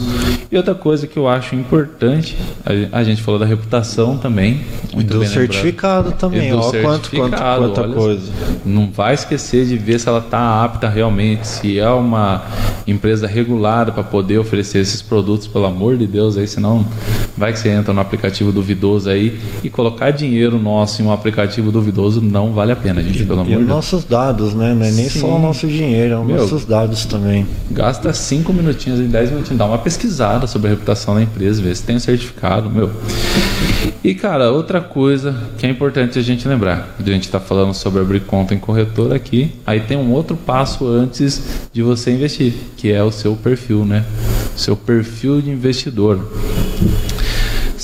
[0.53, 2.37] E outra coisa que eu acho importante,
[2.93, 4.61] a gente falou da reputação também.
[4.93, 8.31] Muito do certificado também, ó, quanto, quanto, quanta olha, coisa.
[8.65, 12.43] Não vai esquecer de ver se ela está apta realmente, se é uma
[12.87, 16.85] empresa regulada para poder oferecer esses produtos, pelo amor de Deus, aí senão
[17.37, 21.73] vai que você entra no aplicativo duvidoso aí e colocar dinheiro nosso em um aplicativo
[21.73, 24.75] duvidoso não vale a pena, gente, pelo amor de Deus dados, né?
[24.75, 25.21] Não é nem Sim.
[25.21, 27.47] só o nosso dinheiro, é os nossos dados também.
[27.71, 31.75] Gasta 5 minutinhos em 10 minutinhos, dá uma pesquisada sobre a reputação da empresa, vê
[31.75, 32.91] se tem um certificado, meu.
[34.03, 38.01] E cara, outra coisa que é importante a gente lembrar, a gente está falando sobre
[38.01, 42.91] abrir conta em corretora aqui, aí tem um outro passo antes de você investir, que
[42.91, 44.05] é o seu perfil, né?
[44.57, 46.19] Seu perfil de investidor.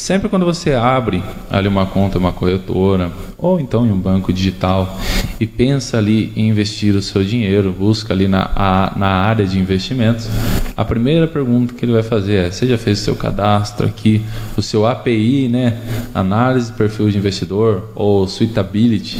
[0.06, 4.96] Sempre quando você abre ali uma conta, uma corretora, ou então em um banco digital,
[5.40, 9.58] e pensa ali em investir o seu dinheiro, busca ali na, a, na área de
[9.58, 10.28] investimentos,
[10.76, 14.22] a primeira pergunta que ele vai fazer é: você já fez o seu cadastro aqui,
[14.56, 15.76] o seu API, né?
[16.14, 19.18] Análise perfil de investidor, ou Suitability,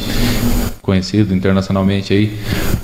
[0.86, 2.38] conhecido internacionalmente aí,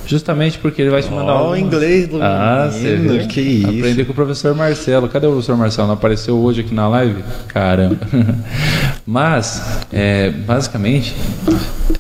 [0.05, 3.69] justamente porque ele vai te mandar oh, um inglês do ah, menino, que isso.
[3.69, 5.09] Aprendi com o professor Marcelo.
[5.09, 5.87] Cadê o professor Marcelo?
[5.87, 7.23] Não apareceu hoje aqui na live?
[7.47, 8.01] Caramba.
[9.07, 11.15] Mas, é, basicamente,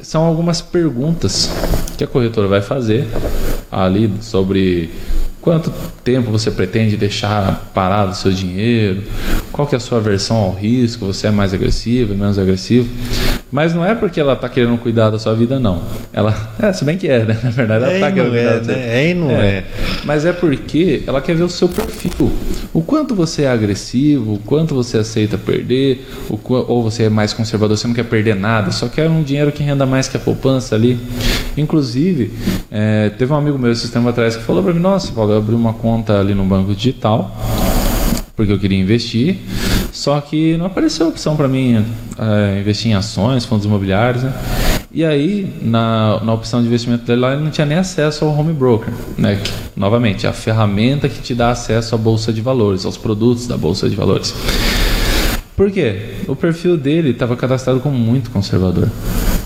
[0.02, 1.50] são algumas perguntas
[1.96, 3.06] que a corretora vai fazer
[3.70, 4.90] ali sobre
[5.40, 5.72] quanto
[6.04, 9.02] tempo você pretende deixar parado o seu dinheiro,
[9.50, 12.88] qual que é a sua aversão ao risco, você é mais agressivo, menos agressivo.
[13.52, 15.82] Mas não é porque ela está querendo cuidar da sua vida, não.
[16.10, 17.38] Ela, é, se bem que é, né?
[17.44, 18.98] Na verdade, ela está é querendo cuidar é, né?
[18.98, 19.46] É e não é.
[19.46, 19.64] é.
[20.04, 22.32] Mas é porque ela quer ver o seu perfil.
[22.72, 27.34] O quanto você é agressivo, o quanto você aceita perder, o, ou você é mais
[27.34, 30.20] conservador, você não quer perder nada, só quer um dinheiro que renda mais que a
[30.20, 30.98] poupança ali.
[31.54, 32.32] Inclusive,
[32.70, 35.36] é, teve um amigo meu esse tempo atrás que falou para mim: Nossa, Paulo, eu
[35.36, 37.30] abri uma conta ali no banco digital
[38.34, 39.36] porque eu queria investir.
[39.92, 41.85] Só que não apareceu opção para mim
[42.18, 44.33] é, investir em ações, fundos imobiliários, né?
[44.90, 48.37] E aí, na, na opção de investimento dele lá, ele não tinha nem acesso ao
[48.37, 49.37] home broker, né?
[49.37, 53.57] Que, novamente, a ferramenta que te dá acesso à bolsa de valores, aos produtos da
[53.57, 54.35] bolsa de valores.
[55.55, 56.14] Por quê?
[56.26, 58.88] O perfil dele estava cadastrado como muito conservador.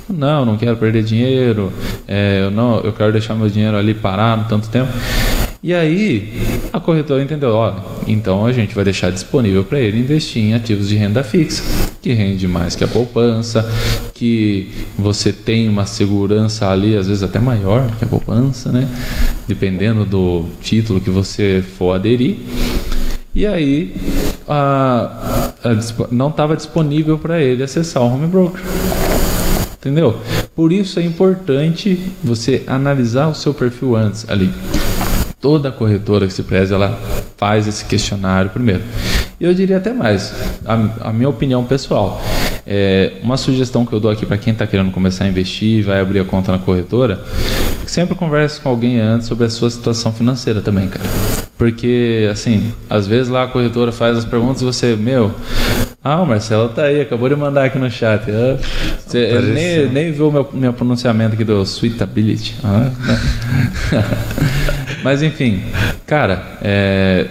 [0.08, 1.72] Não, não quero perder dinheiro,
[2.06, 4.92] é, eu não, eu quero deixar meu dinheiro ali parado tanto tempo.
[5.66, 6.32] E aí
[6.72, 7.74] a corretora entendeu, ó,
[8.06, 11.60] então a gente vai deixar disponível para ele investir em ativos de renda fixa,
[12.00, 13.68] que rende mais que a poupança,
[14.14, 18.88] que você tem uma segurança ali, às vezes até maior que a poupança, né?
[19.48, 22.36] Dependendo do título que você for aderir.
[23.34, 23.92] E aí
[24.46, 28.62] a, a, não estava disponível para ele acessar o home broker.
[29.80, 30.16] Entendeu?
[30.54, 34.52] Por isso é importante você analisar o seu perfil antes ali
[35.46, 36.98] toda corretora que se preze ela
[37.36, 38.82] faz esse questionário primeiro.
[39.38, 42.20] E eu diria até mais, a, a minha opinião pessoal,
[42.66, 46.00] é, uma sugestão que eu dou aqui para quem está querendo começar a investir, vai
[46.00, 47.22] abrir a conta na corretora,
[47.86, 51.04] sempre converse com alguém antes sobre a sua situação financeira também, cara.
[51.58, 55.34] Porque, assim, às vezes lá a corretora faz as perguntas e você, meu,
[56.04, 58.30] ah, o Marcelo tá aí, acabou de mandar aqui no chat.
[58.30, 58.58] Ah,
[59.06, 62.56] você, nem, nem viu o meu, meu pronunciamento aqui do Suitability.
[62.62, 62.92] Ah, né?
[65.02, 65.62] Mas enfim,
[66.06, 67.26] cara, é,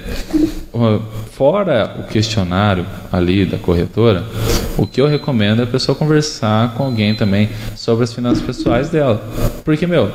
[1.31, 4.23] fora o questionário ali da corretora,
[4.77, 8.89] o que eu recomendo é a pessoa conversar com alguém também sobre as finanças pessoais
[8.89, 9.23] dela.
[9.63, 10.11] Porque, meu,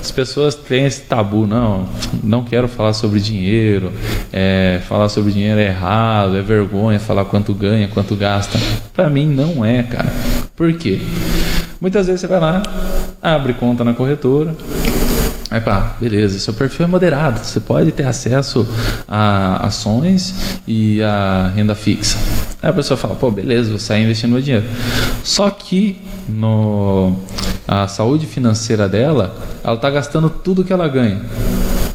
[0.00, 1.88] as pessoas têm esse tabu, não,
[2.22, 3.92] não quero falar sobre dinheiro,
[4.32, 8.58] é, falar sobre dinheiro é errado, é vergonha falar quanto ganha, quanto gasta.
[8.92, 10.12] Para mim não é, cara.
[10.56, 11.00] Por quê?
[11.80, 12.62] Muitas vezes você vai lá,
[13.20, 14.54] abre conta na corretora,
[15.52, 18.66] Aí pá, beleza, seu perfil é moderado, você pode ter acesso
[19.06, 20.34] a ações
[20.66, 22.16] e a renda fixa.
[22.62, 24.64] Aí a pessoa fala, pô, beleza, vou sair investindo meu dinheiro.
[25.22, 27.14] Só que no,
[27.68, 31.20] a saúde financeira dela, ela está gastando tudo que ela ganha.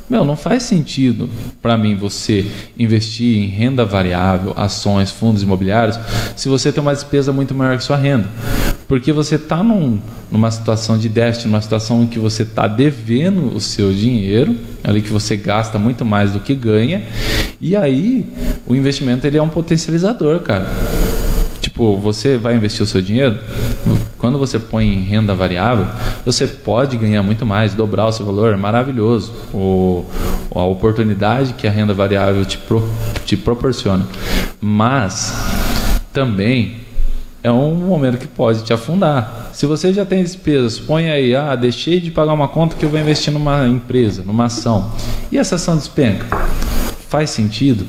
[0.10, 1.30] Meu, não faz sentido
[1.62, 2.46] para mim você
[2.80, 6.00] investir em renda variável, ações, fundos imobiliários,
[6.34, 8.26] se você tem uma despesa muito maior que sua renda.
[8.88, 10.00] Porque você está num,
[10.32, 15.02] numa situação de déficit, numa situação em que você está devendo o seu dinheiro, ali
[15.02, 17.04] que você gasta muito mais do que ganha,
[17.60, 18.26] e aí
[18.66, 20.68] o investimento ele é um potencializador, cara.
[21.78, 23.38] Tipo, você vai investir o seu dinheiro,
[24.18, 25.86] quando você põe em renda variável,
[26.26, 29.32] você pode ganhar muito mais, dobrar o seu valor, é maravilhoso.
[29.54, 30.04] O,
[30.56, 32.90] a oportunidade que a renda variável te, pro,
[33.26, 34.08] te proporciona.
[34.60, 35.32] Mas
[36.12, 36.78] também
[37.44, 39.52] é um momento que pode te afundar.
[39.54, 42.90] Se você já tem despesas, põe aí, ah, deixei de pagar uma conta que eu
[42.90, 44.94] vou investir numa empresa, numa ação.
[45.32, 46.26] E essa ação despenca?
[47.08, 47.86] Faz sentido?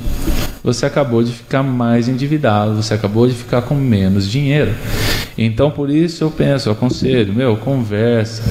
[0.69, 4.75] Você acabou de ficar mais endividado, você acabou de ficar com menos dinheiro.
[5.39, 8.43] Então por isso eu penso, eu aconselho, meu, conversa.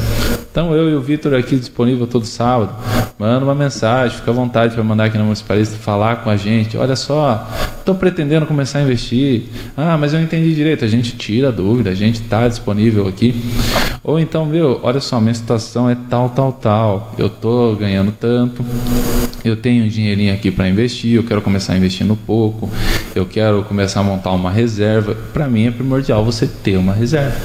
[0.49, 2.73] Então eu e o Vitor aqui disponível todo sábado,
[3.19, 6.75] manda uma mensagem, fica à vontade para mandar aqui na municipalista falar com a gente.
[6.75, 9.43] Olha só, estou pretendendo começar a investir.
[9.77, 10.84] Ah, mas eu entendi direito.
[10.84, 13.39] A gente tira a dúvida, a gente está disponível aqui.
[14.03, 17.13] Ou então, meu, olha só, minha situação é tal, tal, tal.
[17.15, 18.65] Eu estou ganhando tanto.
[19.47, 21.15] Eu tenho um dinheirinho aqui para investir.
[21.15, 22.69] Eu quero começar investindo pouco.
[23.15, 25.15] Eu quero começar a montar uma reserva.
[25.33, 27.38] Para mim é primordial você ter uma reserva.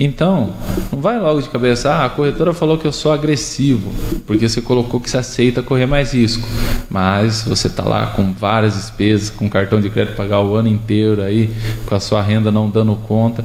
[0.00, 0.52] Então,
[0.92, 3.90] não vai logo de cabeça, ah, a corretora falou que eu sou agressivo,
[4.28, 6.48] porque você colocou que você aceita correr mais risco.
[6.88, 11.20] Mas você está lá com várias despesas, com cartão de crédito pagar o ano inteiro
[11.20, 11.50] aí,
[11.84, 13.44] com a sua renda não dando conta,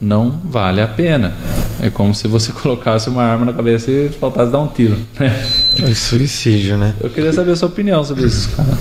[0.00, 1.34] não vale a pena.
[1.80, 4.96] É como se você colocasse uma arma na cabeça e faltasse dar um tiro.
[5.18, 5.44] Né?
[5.82, 6.94] É suicídio, né?
[7.00, 8.76] Eu queria saber a sua opinião sobre isso, cara.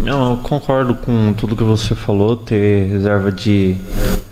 [0.00, 2.34] Não, eu concordo com tudo que você falou.
[2.34, 3.76] Ter reserva de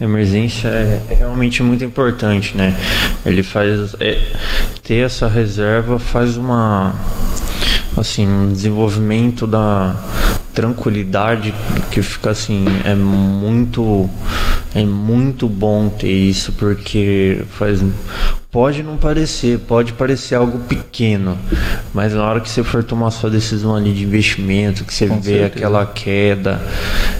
[0.01, 2.75] emergência é, é realmente muito importante, né?
[3.27, 4.18] Ele faz é,
[4.83, 6.94] ter essa reserva faz uma
[7.97, 9.94] assim um desenvolvimento da
[10.55, 11.53] tranquilidade
[11.90, 14.09] que fica assim é muito
[14.74, 17.81] é muito bom ter isso porque faz
[18.50, 21.37] Pode não parecer, pode parecer algo pequeno,
[21.92, 25.20] mas na hora que você for tomar sua decisão ali de investimento, que você Com
[25.20, 25.46] vê certeza.
[25.46, 26.58] aquela queda,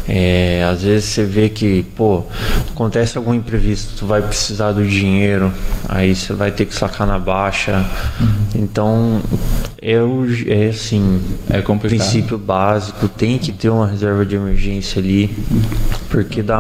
[0.09, 2.25] é, às vezes você vê que, pô,
[2.71, 5.53] acontece algum imprevisto, tu vai precisar do dinheiro,
[5.87, 7.85] aí você vai ter que sacar na baixa.
[8.19, 8.29] Uhum.
[8.55, 9.23] Então,
[9.83, 11.99] eu, é assim, é complicado.
[11.99, 15.37] princípio básico, tem que ter uma reserva de emergência ali,
[16.09, 16.59] porque dá,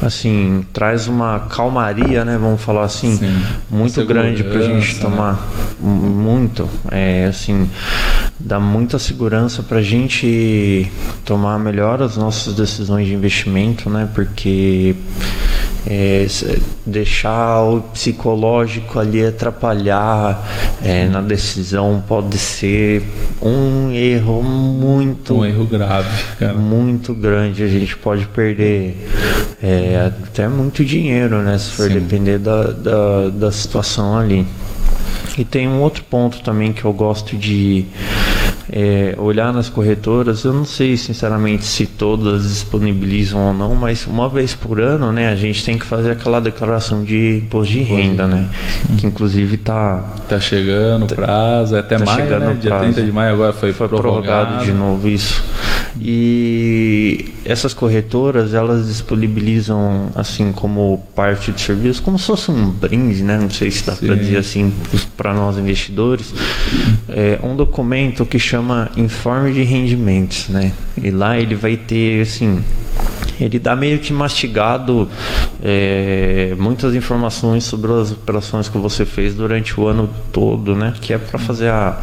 [0.00, 3.42] assim, traz uma calmaria, né, vamos falar assim, Sim
[3.82, 5.48] muito grande para a gente tomar.
[5.80, 6.68] Muito.
[6.90, 7.68] É assim,
[8.38, 10.90] dá muita segurança para a gente
[11.24, 14.08] tomar melhor as nossas decisões de investimento, né?
[14.14, 14.94] Porque
[15.86, 16.26] é,
[16.86, 20.42] deixar o psicológico ali atrapalhar
[20.82, 23.02] é, na decisão pode ser
[23.40, 26.54] um erro muito um erro grave cara.
[26.54, 29.08] muito grande a gente pode perder
[29.62, 31.94] é, até muito dinheiro né se for Sim.
[31.94, 34.46] depender da, da, da situação ali
[35.36, 37.86] e tem um outro ponto também que eu gosto de
[38.72, 44.30] é, olhar nas corretoras, eu não sei sinceramente se todas disponibilizam ou não, mas uma
[44.30, 48.26] vez por ano, né, a gente tem que fazer aquela declaração de imposto de renda,
[48.26, 48.48] né?
[48.98, 52.56] Que inclusive tá tá chegando o tá prazo, é até tá maio, né?
[52.58, 54.22] Dia 30 de maio agora foi, foi prorrogado.
[54.22, 55.44] prorrogado de novo isso.
[56.00, 63.22] E essas corretoras, elas disponibilizam assim como parte do serviço, como se fosse um brinde,
[63.22, 63.38] né?
[63.38, 64.72] Não sei se dá para dizer assim
[65.16, 66.32] para nós investidores,
[67.08, 70.72] é um documento que chama informe de rendimentos, né?
[71.02, 72.62] E lá ele vai ter assim
[73.40, 75.08] ele dá meio que mastigado
[75.62, 80.94] é, muitas informações sobre as operações que você fez durante o ano todo, né?
[81.00, 81.98] Que é para fazer a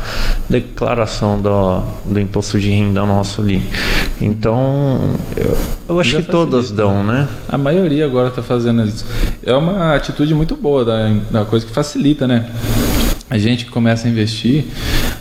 [0.49, 3.61] declaração do, do imposto de renda nosso ali.
[4.21, 5.57] Então, eu,
[5.89, 6.31] eu acho Já que facilita.
[6.31, 7.27] todas dão, né?
[7.47, 9.05] A maioria agora está fazendo isso.
[9.43, 12.49] É uma atitude muito boa da, da coisa que facilita, né?
[13.31, 14.65] a gente que começa a investir,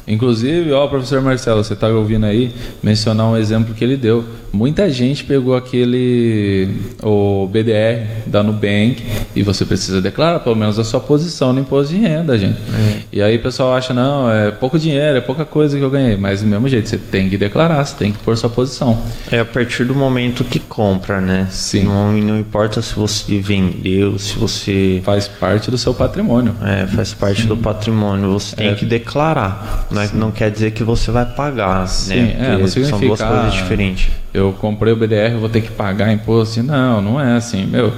[0.08, 2.50] Inclusive, ó, professor Marcelo, você está ouvindo aí
[2.82, 4.24] mencionar um exemplo que ele deu.
[4.52, 6.68] Muita gente pegou aquele
[7.02, 9.02] o BDR da Nubank
[9.36, 12.58] e você precisa declarar pelo menos a sua posição no imposto de renda, gente.
[12.74, 12.98] É.
[13.12, 16.16] E aí o pessoal acha, não, é pouco dinheiro, é pouca coisa que eu ganhei.
[16.16, 18.98] Mas do mesmo jeito, você tem que declarar, você tem que pôr sua posição.
[19.30, 21.46] É a partir do momento que compra, né?
[21.50, 21.84] Sim.
[21.84, 25.00] Não, não importa se você vendeu, se você.
[25.04, 26.54] Faz parte do seu patrimônio.
[26.62, 27.48] É, faz parte Sim.
[27.48, 28.32] do patrimônio.
[28.32, 28.74] Você tem é.
[28.74, 29.86] que declarar.
[29.90, 32.14] Não, é, não quer dizer que você vai pagar, Sim.
[32.14, 32.36] né?
[32.38, 32.88] É, não significa...
[32.88, 36.62] São duas coisas diferentes eu comprei o BDR, vou ter que pagar imposto.
[36.62, 37.92] Não, não é assim, meu.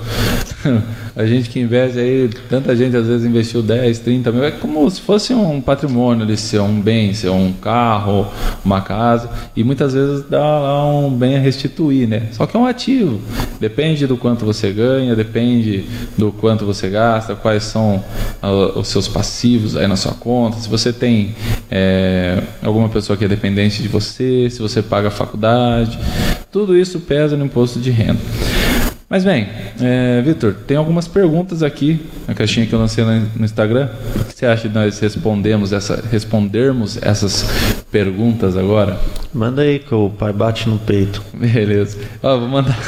[1.17, 4.89] a gente que investe aí, tanta gente às vezes investiu 10, 30 mil, é como
[4.91, 8.27] se fosse um patrimônio ali, ser um bem, ser um carro,
[8.65, 12.29] uma casa, e muitas vezes dá lá um bem a restituir, né?
[12.33, 13.21] Só que é um ativo.
[13.61, 15.85] Depende do quanto você ganha, depende
[16.17, 18.03] do quanto você gasta, quais são
[18.43, 21.35] uh, os seus passivos aí na sua conta, se você tem
[21.71, 25.99] é, alguma pessoa que é dependente de você, se você paga faculdade.
[26.51, 28.19] Tudo isso pesa no imposto de renda.
[29.11, 29.49] Mas bem,
[29.81, 33.89] é, Vitor, tem algumas perguntas aqui na caixinha que eu lancei no Instagram.
[34.15, 37.45] O que você acha de nós respondemos essa, respondermos essas
[37.91, 38.97] perguntas agora?
[39.35, 41.21] Manda aí que o pai bate no peito.
[41.35, 41.99] Beleza.
[42.23, 42.79] Ó, vou mandar.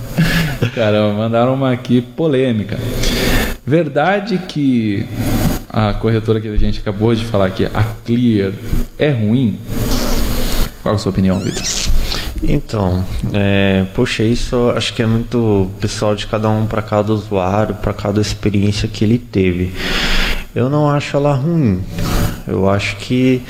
[0.74, 2.78] Caramba, mandaram uma aqui polêmica.
[3.66, 5.06] Verdade que
[5.68, 8.52] a corretora que a gente acabou de falar aqui, a Clear,
[8.98, 9.58] é ruim?
[10.82, 11.91] Qual a sua opinião, Vitor?
[12.42, 17.74] Então, é, poxa, isso acho que é muito pessoal de cada um para cada usuário,
[17.76, 19.72] para cada experiência que ele teve.
[20.54, 21.82] Eu não acho ela ruim.
[22.46, 23.40] Eu acho que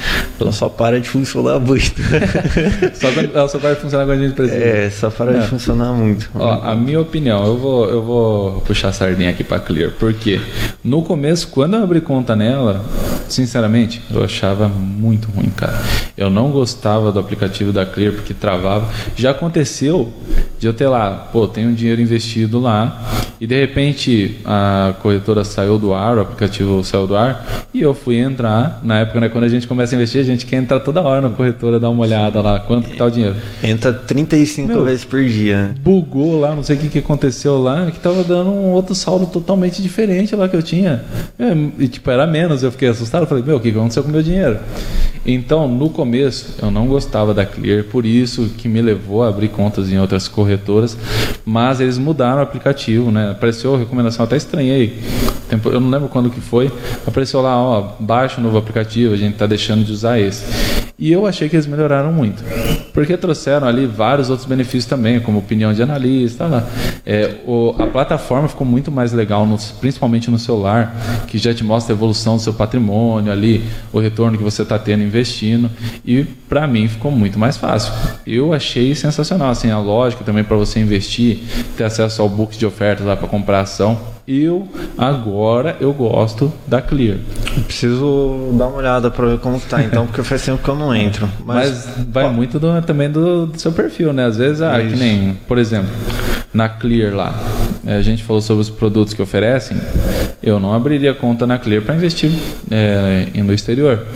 [0.43, 2.01] ela só para de funcionar muito.
[2.95, 4.65] só ela só para de funcionar quando a gente precisa.
[4.65, 6.31] É, só para de funcionar muito.
[6.35, 10.41] Ó, a minha opinião, eu vou, eu vou puxar a sardinha aqui para Clear, porque
[10.85, 12.85] no começo, quando eu abri conta nela,
[13.29, 15.81] sinceramente, eu achava muito ruim, cara.
[16.17, 18.89] Eu não gostava do aplicativo da Clear porque travava.
[19.17, 20.13] Já aconteceu
[20.59, 23.03] de eu ter lá, pô, tenho um dinheiro investido lá
[23.41, 27.93] e de repente a corretora saiu do ar, o aplicativo saiu do ar e eu
[27.93, 30.81] fui entrar na época, né, quando a gente começa a investir, a gente quer entrar
[30.81, 33.37] toda hora na corretora, dar uma olhada lá, quanto que tá o dinheiro.
[33.63, 35.75] Entra 35 Meu, vezes por dia.
[35.81, 39.27] Bugou lá, não sei o que, que aconteceu lá, que tava dando um outro saldo
[39.27, 41.05] totalmente diferente lá que eu tinha.
[41.39, 44.13] É, e tipo, era menos, eu fiquei assustado, falei, meu, o que aconteceu com o
[44.13, 44.59] meu dinheiro?
[45.25, 49.49] Então, no começo, eu não gostava da Clear, por isso que me levou a abrir
[49.49, 50.97] contas em outras corretoras,
[51.45, 53.31] mas eles mudaram o aplicativo, né?
[53.31, 54.99] Apareceu a recomendação, até estranhei,
[55.65, 56.73] eu não lembro quando que foi,
[57.07, 60.92] apareceu lá, ó, baixa o novo aplicativo, a gente está deixando de usar esse.
[61.03, 62.45] E eu achei que eles melhoraram muito,
[62.95, 66.65] porque trouxeram ali vários outros benefícios também, como opinião de analista, lá.
[67.05, 69.45] É, o, a plataforma ficou muito mais legal,
[69.81, 70.95] principalmente no celular,
[71.27, 74.79] que já te mostra a evolução do seu patrimônio ali, o retorno que você está
[74.79, 75.69] tendo investindo,
[76.07, 77.93] e para mim ficou muito mais fácil.
[78.25, 81.41] Eu achei sensacional, assim, a lógica também para você investir,
[81.77, 86.81] ter acesso ao book de ofertas lá para comprar ação eu agora eu gosto da
[86.81, 87.19] Clear.
[87.57, 90.77] Eu preciso dar uma olhada para ver como tá, então, porque faz tempo que eu
[90.77, 91.29] não entro.
[91.45, 94.25] Mas, Mas vai muito do, também do, do, seu perfil, né?
[94.25, 95.91] Às vezes, ah, que nem, por exemplo,
[96.53, 97.35] na Clear lá,
[97.87, 99.77] a gente falou sobre os produtos que oferecem.
[100.43, 102.31] Eu não abriria conta na Clear para investir
[102.71, 104.07] é, no exterior.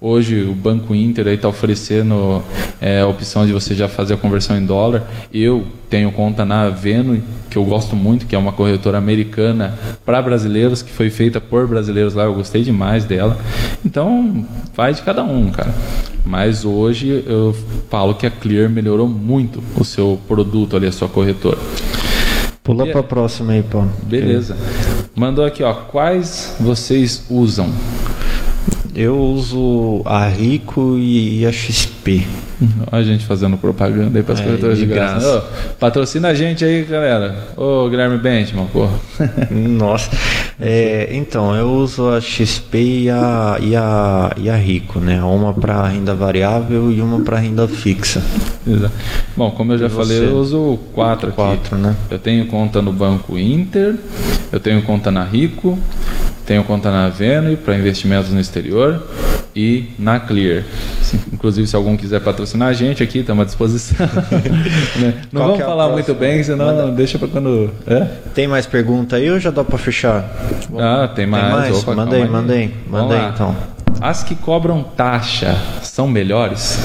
[0.00, 2.42] Hoje o Banco Inter está oferecendo
[2.80, 5.04] é, a opção de você já fazer a conversão em dólar.
[5.32, 7.20] Eu tenho conta na Aveno,
[7.50, 9.74] que eu gosto muito, que é uma corretora americana
[10.04, 12.24] para brasileiros, que foi feita por brasileiros lá.
[12.24, 13.36] Eu gostei demais dela.
[13.84, 15.74] Então, vai de cada um, cara.
[16.24, 17.56] Mas hoje eu
[17.88, 21.58] falo que a Clear melhorou muito o seu produto ali, a sua corretora.
[22.66, 23.84] Pula para a próxima aí, pô.
[24.02, 24.56] Beleza.
[25.14, 25.72] Mandou aqui, ó.
[25.72, 27.70] Quais vocês usam?
[28.96, 32.26] Eu uso a Rico e a XP.
[32.90, 35.30] A gente fazendo propaganda aí para as é, corretoras de, de graça.
[35.30, 35.74] graça.
[35.78, 37.36] Patrocina a gente aí, galera.
[37.58, 38.98] Ô, Guilherme Benchman, porra.
[39.50, 40.10] Nossa.
[40.58, 45.22] É, então, eu uso a XP e a, e a, e a Rico, né?
[45.22, 48.22] Uma para renda variável e uma para renda fixa.
[48.66, 48.94] Exato.
[49.36, 50.24] Bom, como eu já e falei, você?
[50.24, 51.36] eu uso quatro aqui.
[51.36, 51.94] Quatro, né?
[52.10, 53.96] Eu tenho conta no Banco Inter,
[54.50, 55.78] eu tenho conta na Rico,
[56.46, 59.02] tenho conta na Venue para investimentos no exterior
[59.54, 60.64] e na Clear.
[61.32, 64.06] Inclusive, se algum quiser patrocinar a gente aqui, estamos à disposição.
[64.96, 65.14] Né?
[65.32, 66.92] Não Qual vamos é falar muito bem, senão Manda...
[66.92, 67.70] deixa para quando.
[67.86, 68.06] É?
[68.34, 70.24] Tem mais pergunta aí ou já dá para fechar?
[70.78, 71.44] Ah, tem mais.
[71.44, 71.82] Tem mais?
[71.82, 72.74] Opa, manda aí, manda aí.
[72.88, 73.54] Manda aí, então.
[74.00, 76.78] As que cobram taxa são melhores?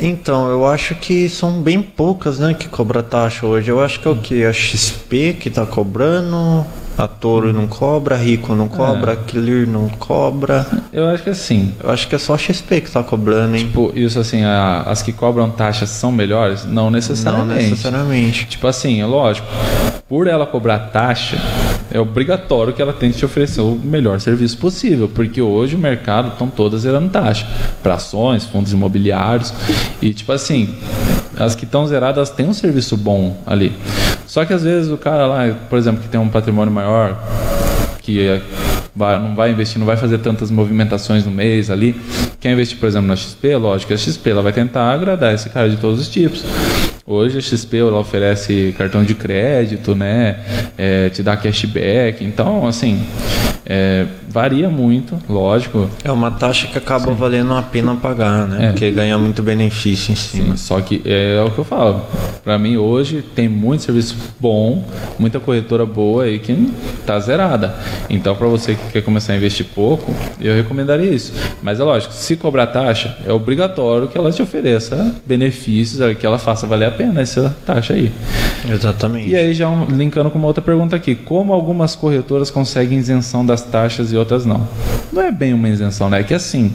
[0.00, 3.70] Então, eu acho que são bem poucas, né, que cobra taxa hoje.
[3.70, 4.44] Eu acho que é o que?
[4.44, 6.64] A XP que tá cobrando,
[6.98, 10.66] a Toro não cobra, a Rico não cobra, a Clear não cobra.
[10.92, 13.66] Eu acho que assim, Eu acho que é só a XP que tá cobrando, hein?
[13.66, 16.64] tipo, isso assim, a- as que cobram taxas são melhores?
[16.64, 17.70] Não não necessariamente.
[17.70, 18.46] necessariamente.
[18.46, 19.46] Tipo assim, é lógico,
[20.12, 21.38] por ela cobrar taxa,
[21.90, 26.28] é obrigatório que ela tente te oferecer o melhor serviço possível, porque hoje o mercado
[26.28, 27.46] estão todas zerando taxa
[27.82, 29.54] para ações, fundos imobiliários
[30.02, 30.74] e tipo assim,
[31.38, 33.72] as que estão zeradas têm um serviço bom ali.
[34.26, 37.18] Só que às vezes o cara lá, por exemplo, que tem um patrimônio maior,
[38.02, 38.42] que é-
[38.94, 41.98] vai- não vai investir, não vai fazer tantas movimentações no mês ali.
[42.38, 45.70] Quer investir, por exemplo, na XP, lógico, a XP ela vai tentar agradar esse cara
[45.70, 46.44] de todos os tipos.
[47.04, 50.38] Hoje a XP ela oferece cartão de crédito, né?
[50.78, 52.24] É, te dá cashback.
[52.24, 53.04] Então, assim,
[53.66, 55.88] é, varia muito, lógico.
[56.04, 58.66] É uma taxa que acaba valendo a pena pagar, né?
[58.66, 58.68] É.
[58.70, 60.56] Porque ganha muito benefício em cima.
[60.56, 62.02] Só que é, o que eu falo.
[62.44, 64.84] Pra mim hoje tem muito serviço bom,
[65.18, 66.72] muita corretora boa aí que
[67.06, 67.74] tá zerada.
[68.10, 71.32] Então para você que quer começar a investir pouco, eu recomendaria isso.
[71.62, 76.26] Mas é lógico, se cobrar taxa, é obrigatório que ela te ofereça benefícios, é, que
[76.26, 78.12] ela faça valer a pena essa taxa aí.
[78.70, 79.28] Exatamente.
[79.30, 83.44] E aí já um- linkando com uma outra pergunta aqui, como algumas corretoras conseguem isenção
[83.44, 84.66] das taxas e outras não?
[85.12, 86.20] Não é bem uma isenção, né?
[86.20, 86.72] É que assim,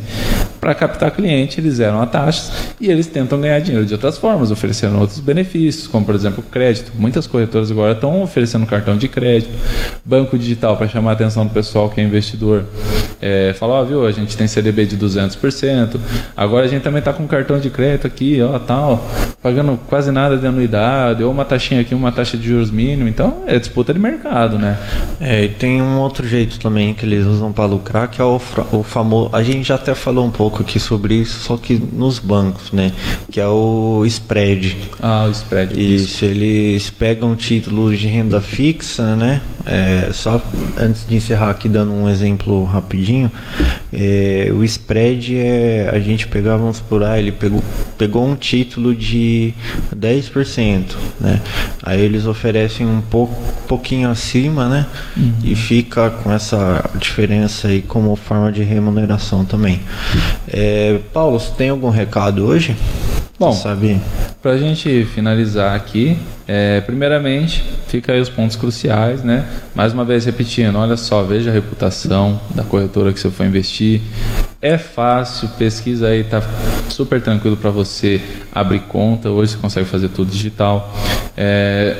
[0.59, 4.51] para captar cliente, eles zeram a taxa e eles tentam ganhar dinheiro de outras formas,
[4.51, 6.91] oferecendo outros benefícios, como por exemplo crédito.
[6.95, 9.49] Muitas corretoras agora estão oferecendo cartão de crédito,
[10.03, 12.65] banco digital para chamar a atenção do pessoal que é investidor.
[13.21, 15.99] É, fala, ó, viu, a gente tem CDB de 200%,
[16.35, 19.03] agora a gente também está com cartão de crédito aqui, ó, tal,
[19.41, 23.07] pagando quase nada de anuidade, ou uma taxinha aqui, uma taxa de juros mínimo.
[23.07, 24.77] Então, é disputa de mercado, né?
[25.19, 28.39] É, e tem um outro jeito também que eles usam para lucrar, que é o,
[28.71, 29.29] o famoso.
[29.33, 32.91] A gente já até falou um pouco aqui sobre isso, só que nos bancos, né?
[33.31, 34.77] Que é o spread.
[35.01, 35.73] Ah, o spread.
[35.79, 39.41] Isso, eles pegam títulos de renda fixa, né?
[39.65, 40.41] É, só
[40.77, 43.29] antes de encerrar aqui dando um exemplo rapidinho,
[43.91, 47.61] é, o spread é a gente pegava, vamos por aí, ele pegou,
[47.97, 49.53] pegou um título de
[49.99, 51.41] 10%, né?
[51.81, 53.35] Aí eles oferecem um pouco,
[53.67, 54.85] pouquinho acima, né?
[55.43, 59.81] E fica com essa diferença aí como forma de remuneração também.
[60.47, 62.75] É, Paulo, você tem algum recado hoje?
[63.39, 64.01] Bom, Você sabe?
[64.41, 66.17] Para a gente finalizar aqui,
[66.47, 69.45] é, primeiramente, fica aí os pontos cruciais, né?
[69.73, 73.99] Mais uma vez repetindo, olha só, veja a reputação da corretora que você for investir.
[74.61, 76.41] É fácil, pesquisa aí, tá
[76.87, 78.21] super tranquilo para você
[78.51, 79.29] abrir conta.
[79.29, 80.95] Hoje você consegue fazer tudo digital.
[81.35, 81.97] É,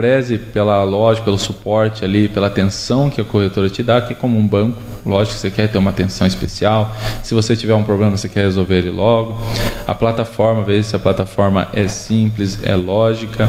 [0.00, 4.16] preze pela lógica, pelo suporte ali, pela atenção que a corretora te dá, que é
[4.16, 4.78] como um banco.
[5.04, 6.96] Lógico que você quer ter uma atenção especial.
[7.22, 9.38] Se você tiver um problema, você quer resolver ele logo.
[9.86, 13.46] A plataforma, veja se a plataforma é simples, é lógica.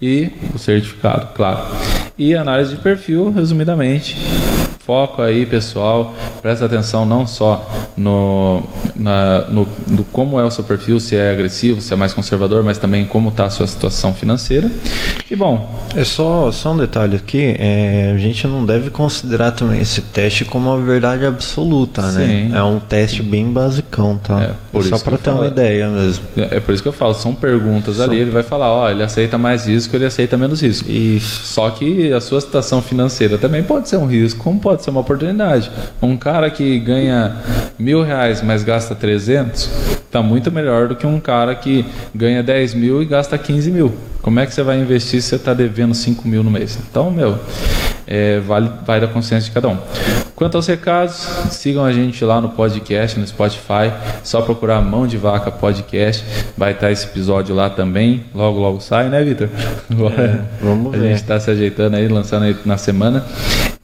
[0.00, 1.66] E o certificado, claro.
[2.16, 4.16] E análise de perfil, resumidamente.
[4.86, 6.14] Foco aí, pessoal.
[6.42, 7.66] Presta atenção não só
[7.96, 8.62] no,
[8.94, 12.62] na- no, no como é o seu perfil, se é agressivo, se é mais conservador,
[12.62, 14.70] mas também como está a sua situação financeira.
[15.30, 19.80] E bom, É só, só um detalhe aqui, é, a gente não deve considerar também
[19.80, 22.18] esse teste como uma verdade absoluta, Sim.
[22.18, 22.50] né?
[22.58, 24.42] É um teste bem basicão, tá?
[24.42, 25.48] É, por só para ter uma falo.
[25.50, 26.24] ideia mesmo.
[26.36, 29.38] é por isso que eu falo, são perguntas ali, ele vai falar, ó, ele aceita
[29.38, 30.90] mais risco, ele aceita menos risco.
[30.90, 31.44] Isso.
[31.46, 35.00] Só que a sua situação financeira também pode ser um risco, como pode ser uma
[35.00, 35.70] oportunidade.
[36.02, 37.36] Um cara que ganha
[37.78, 39.70] mil reais, mas gasta 300,
[40.10, 43.94] tá muito melhor do que um cara que ganha 10 mil e gasta 15 mil.
[44.22, 46.78] Como é que você vai investir se você está devendo 5 mil no mês?
[46.90, 47.38] Então, meu,
[48.06, 49.78] é, vale, vai da consciência de cada um.
[50.36, 51.14] Quanto aos recados,
[51.50, 53.92] sigam a gente lá no podcast, no Spotify.
[54.24, 56.24] Só procurar Mão de Vaca Podcast.
[56.56, 58.24] Vai estar esse episódio lá também.
[58.34, 59.48] Logo, logo sai, né, Vitor?
[59.88, 61.08] Agora vamos a ver.
[61.10, 63.24] gente está se ajeitando aí, lançando aí na semana.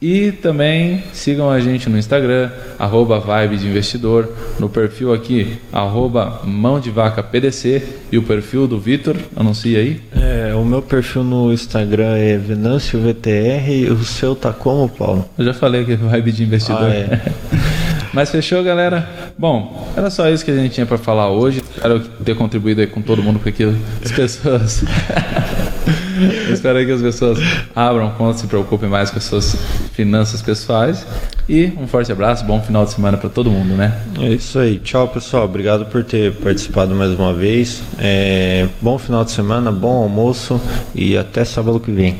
[0.02, 6.40] E também sigam a gente no Instagram, arroba Vibe de Investidor, no perfil aqui, arroba
[6.42, 10.00] Mão de Vaca PDC e o perfil do Vitor, anuncia aí.
[10.16, 15.28] É, o meu perfil no Instagram é VenâncioVTR e o seu tá como, Paulo?
[15.36, 16.90] Eu já falei que é Vibe de Investidor.
[16.90, 17.20] Ah, é.
[18.12, 19.08] Mas fechou, galera?
[19.38, 21.60] Bom, era só isso que a gente tinha para falar hoje.
[21.60, 23.64] Espero ter contribuído aí com todo mundo, porque
[24.04, 24.84] as pessoas.
[26.52, 27.38] Espero aí que as pessoas
[27.74, 29.56] abram conta, se preocupem mais com as suas
[29.92, 31.06] finanças pessoais.
[31.48, 33.96] E um forte abraço, bom final de semana para todo mundo, né?
[34.18, 34.78] É isso aí.
[34.78, 35.44] Tchau, pessoal.
[35.44, 37.82] Obrigado por ter participado mais uma vez.
[37.98, 40.60] É, bom final de semana, bom almoço
[40.94, 42.18] e até sábado que vem.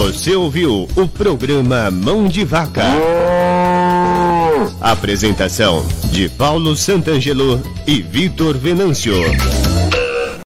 [0.00, 2.84] Você ouviu o programa Mão de Vaca.
[4.80, 9.12] Apresentação de Paulo Santangelo e Vitor Venâncio.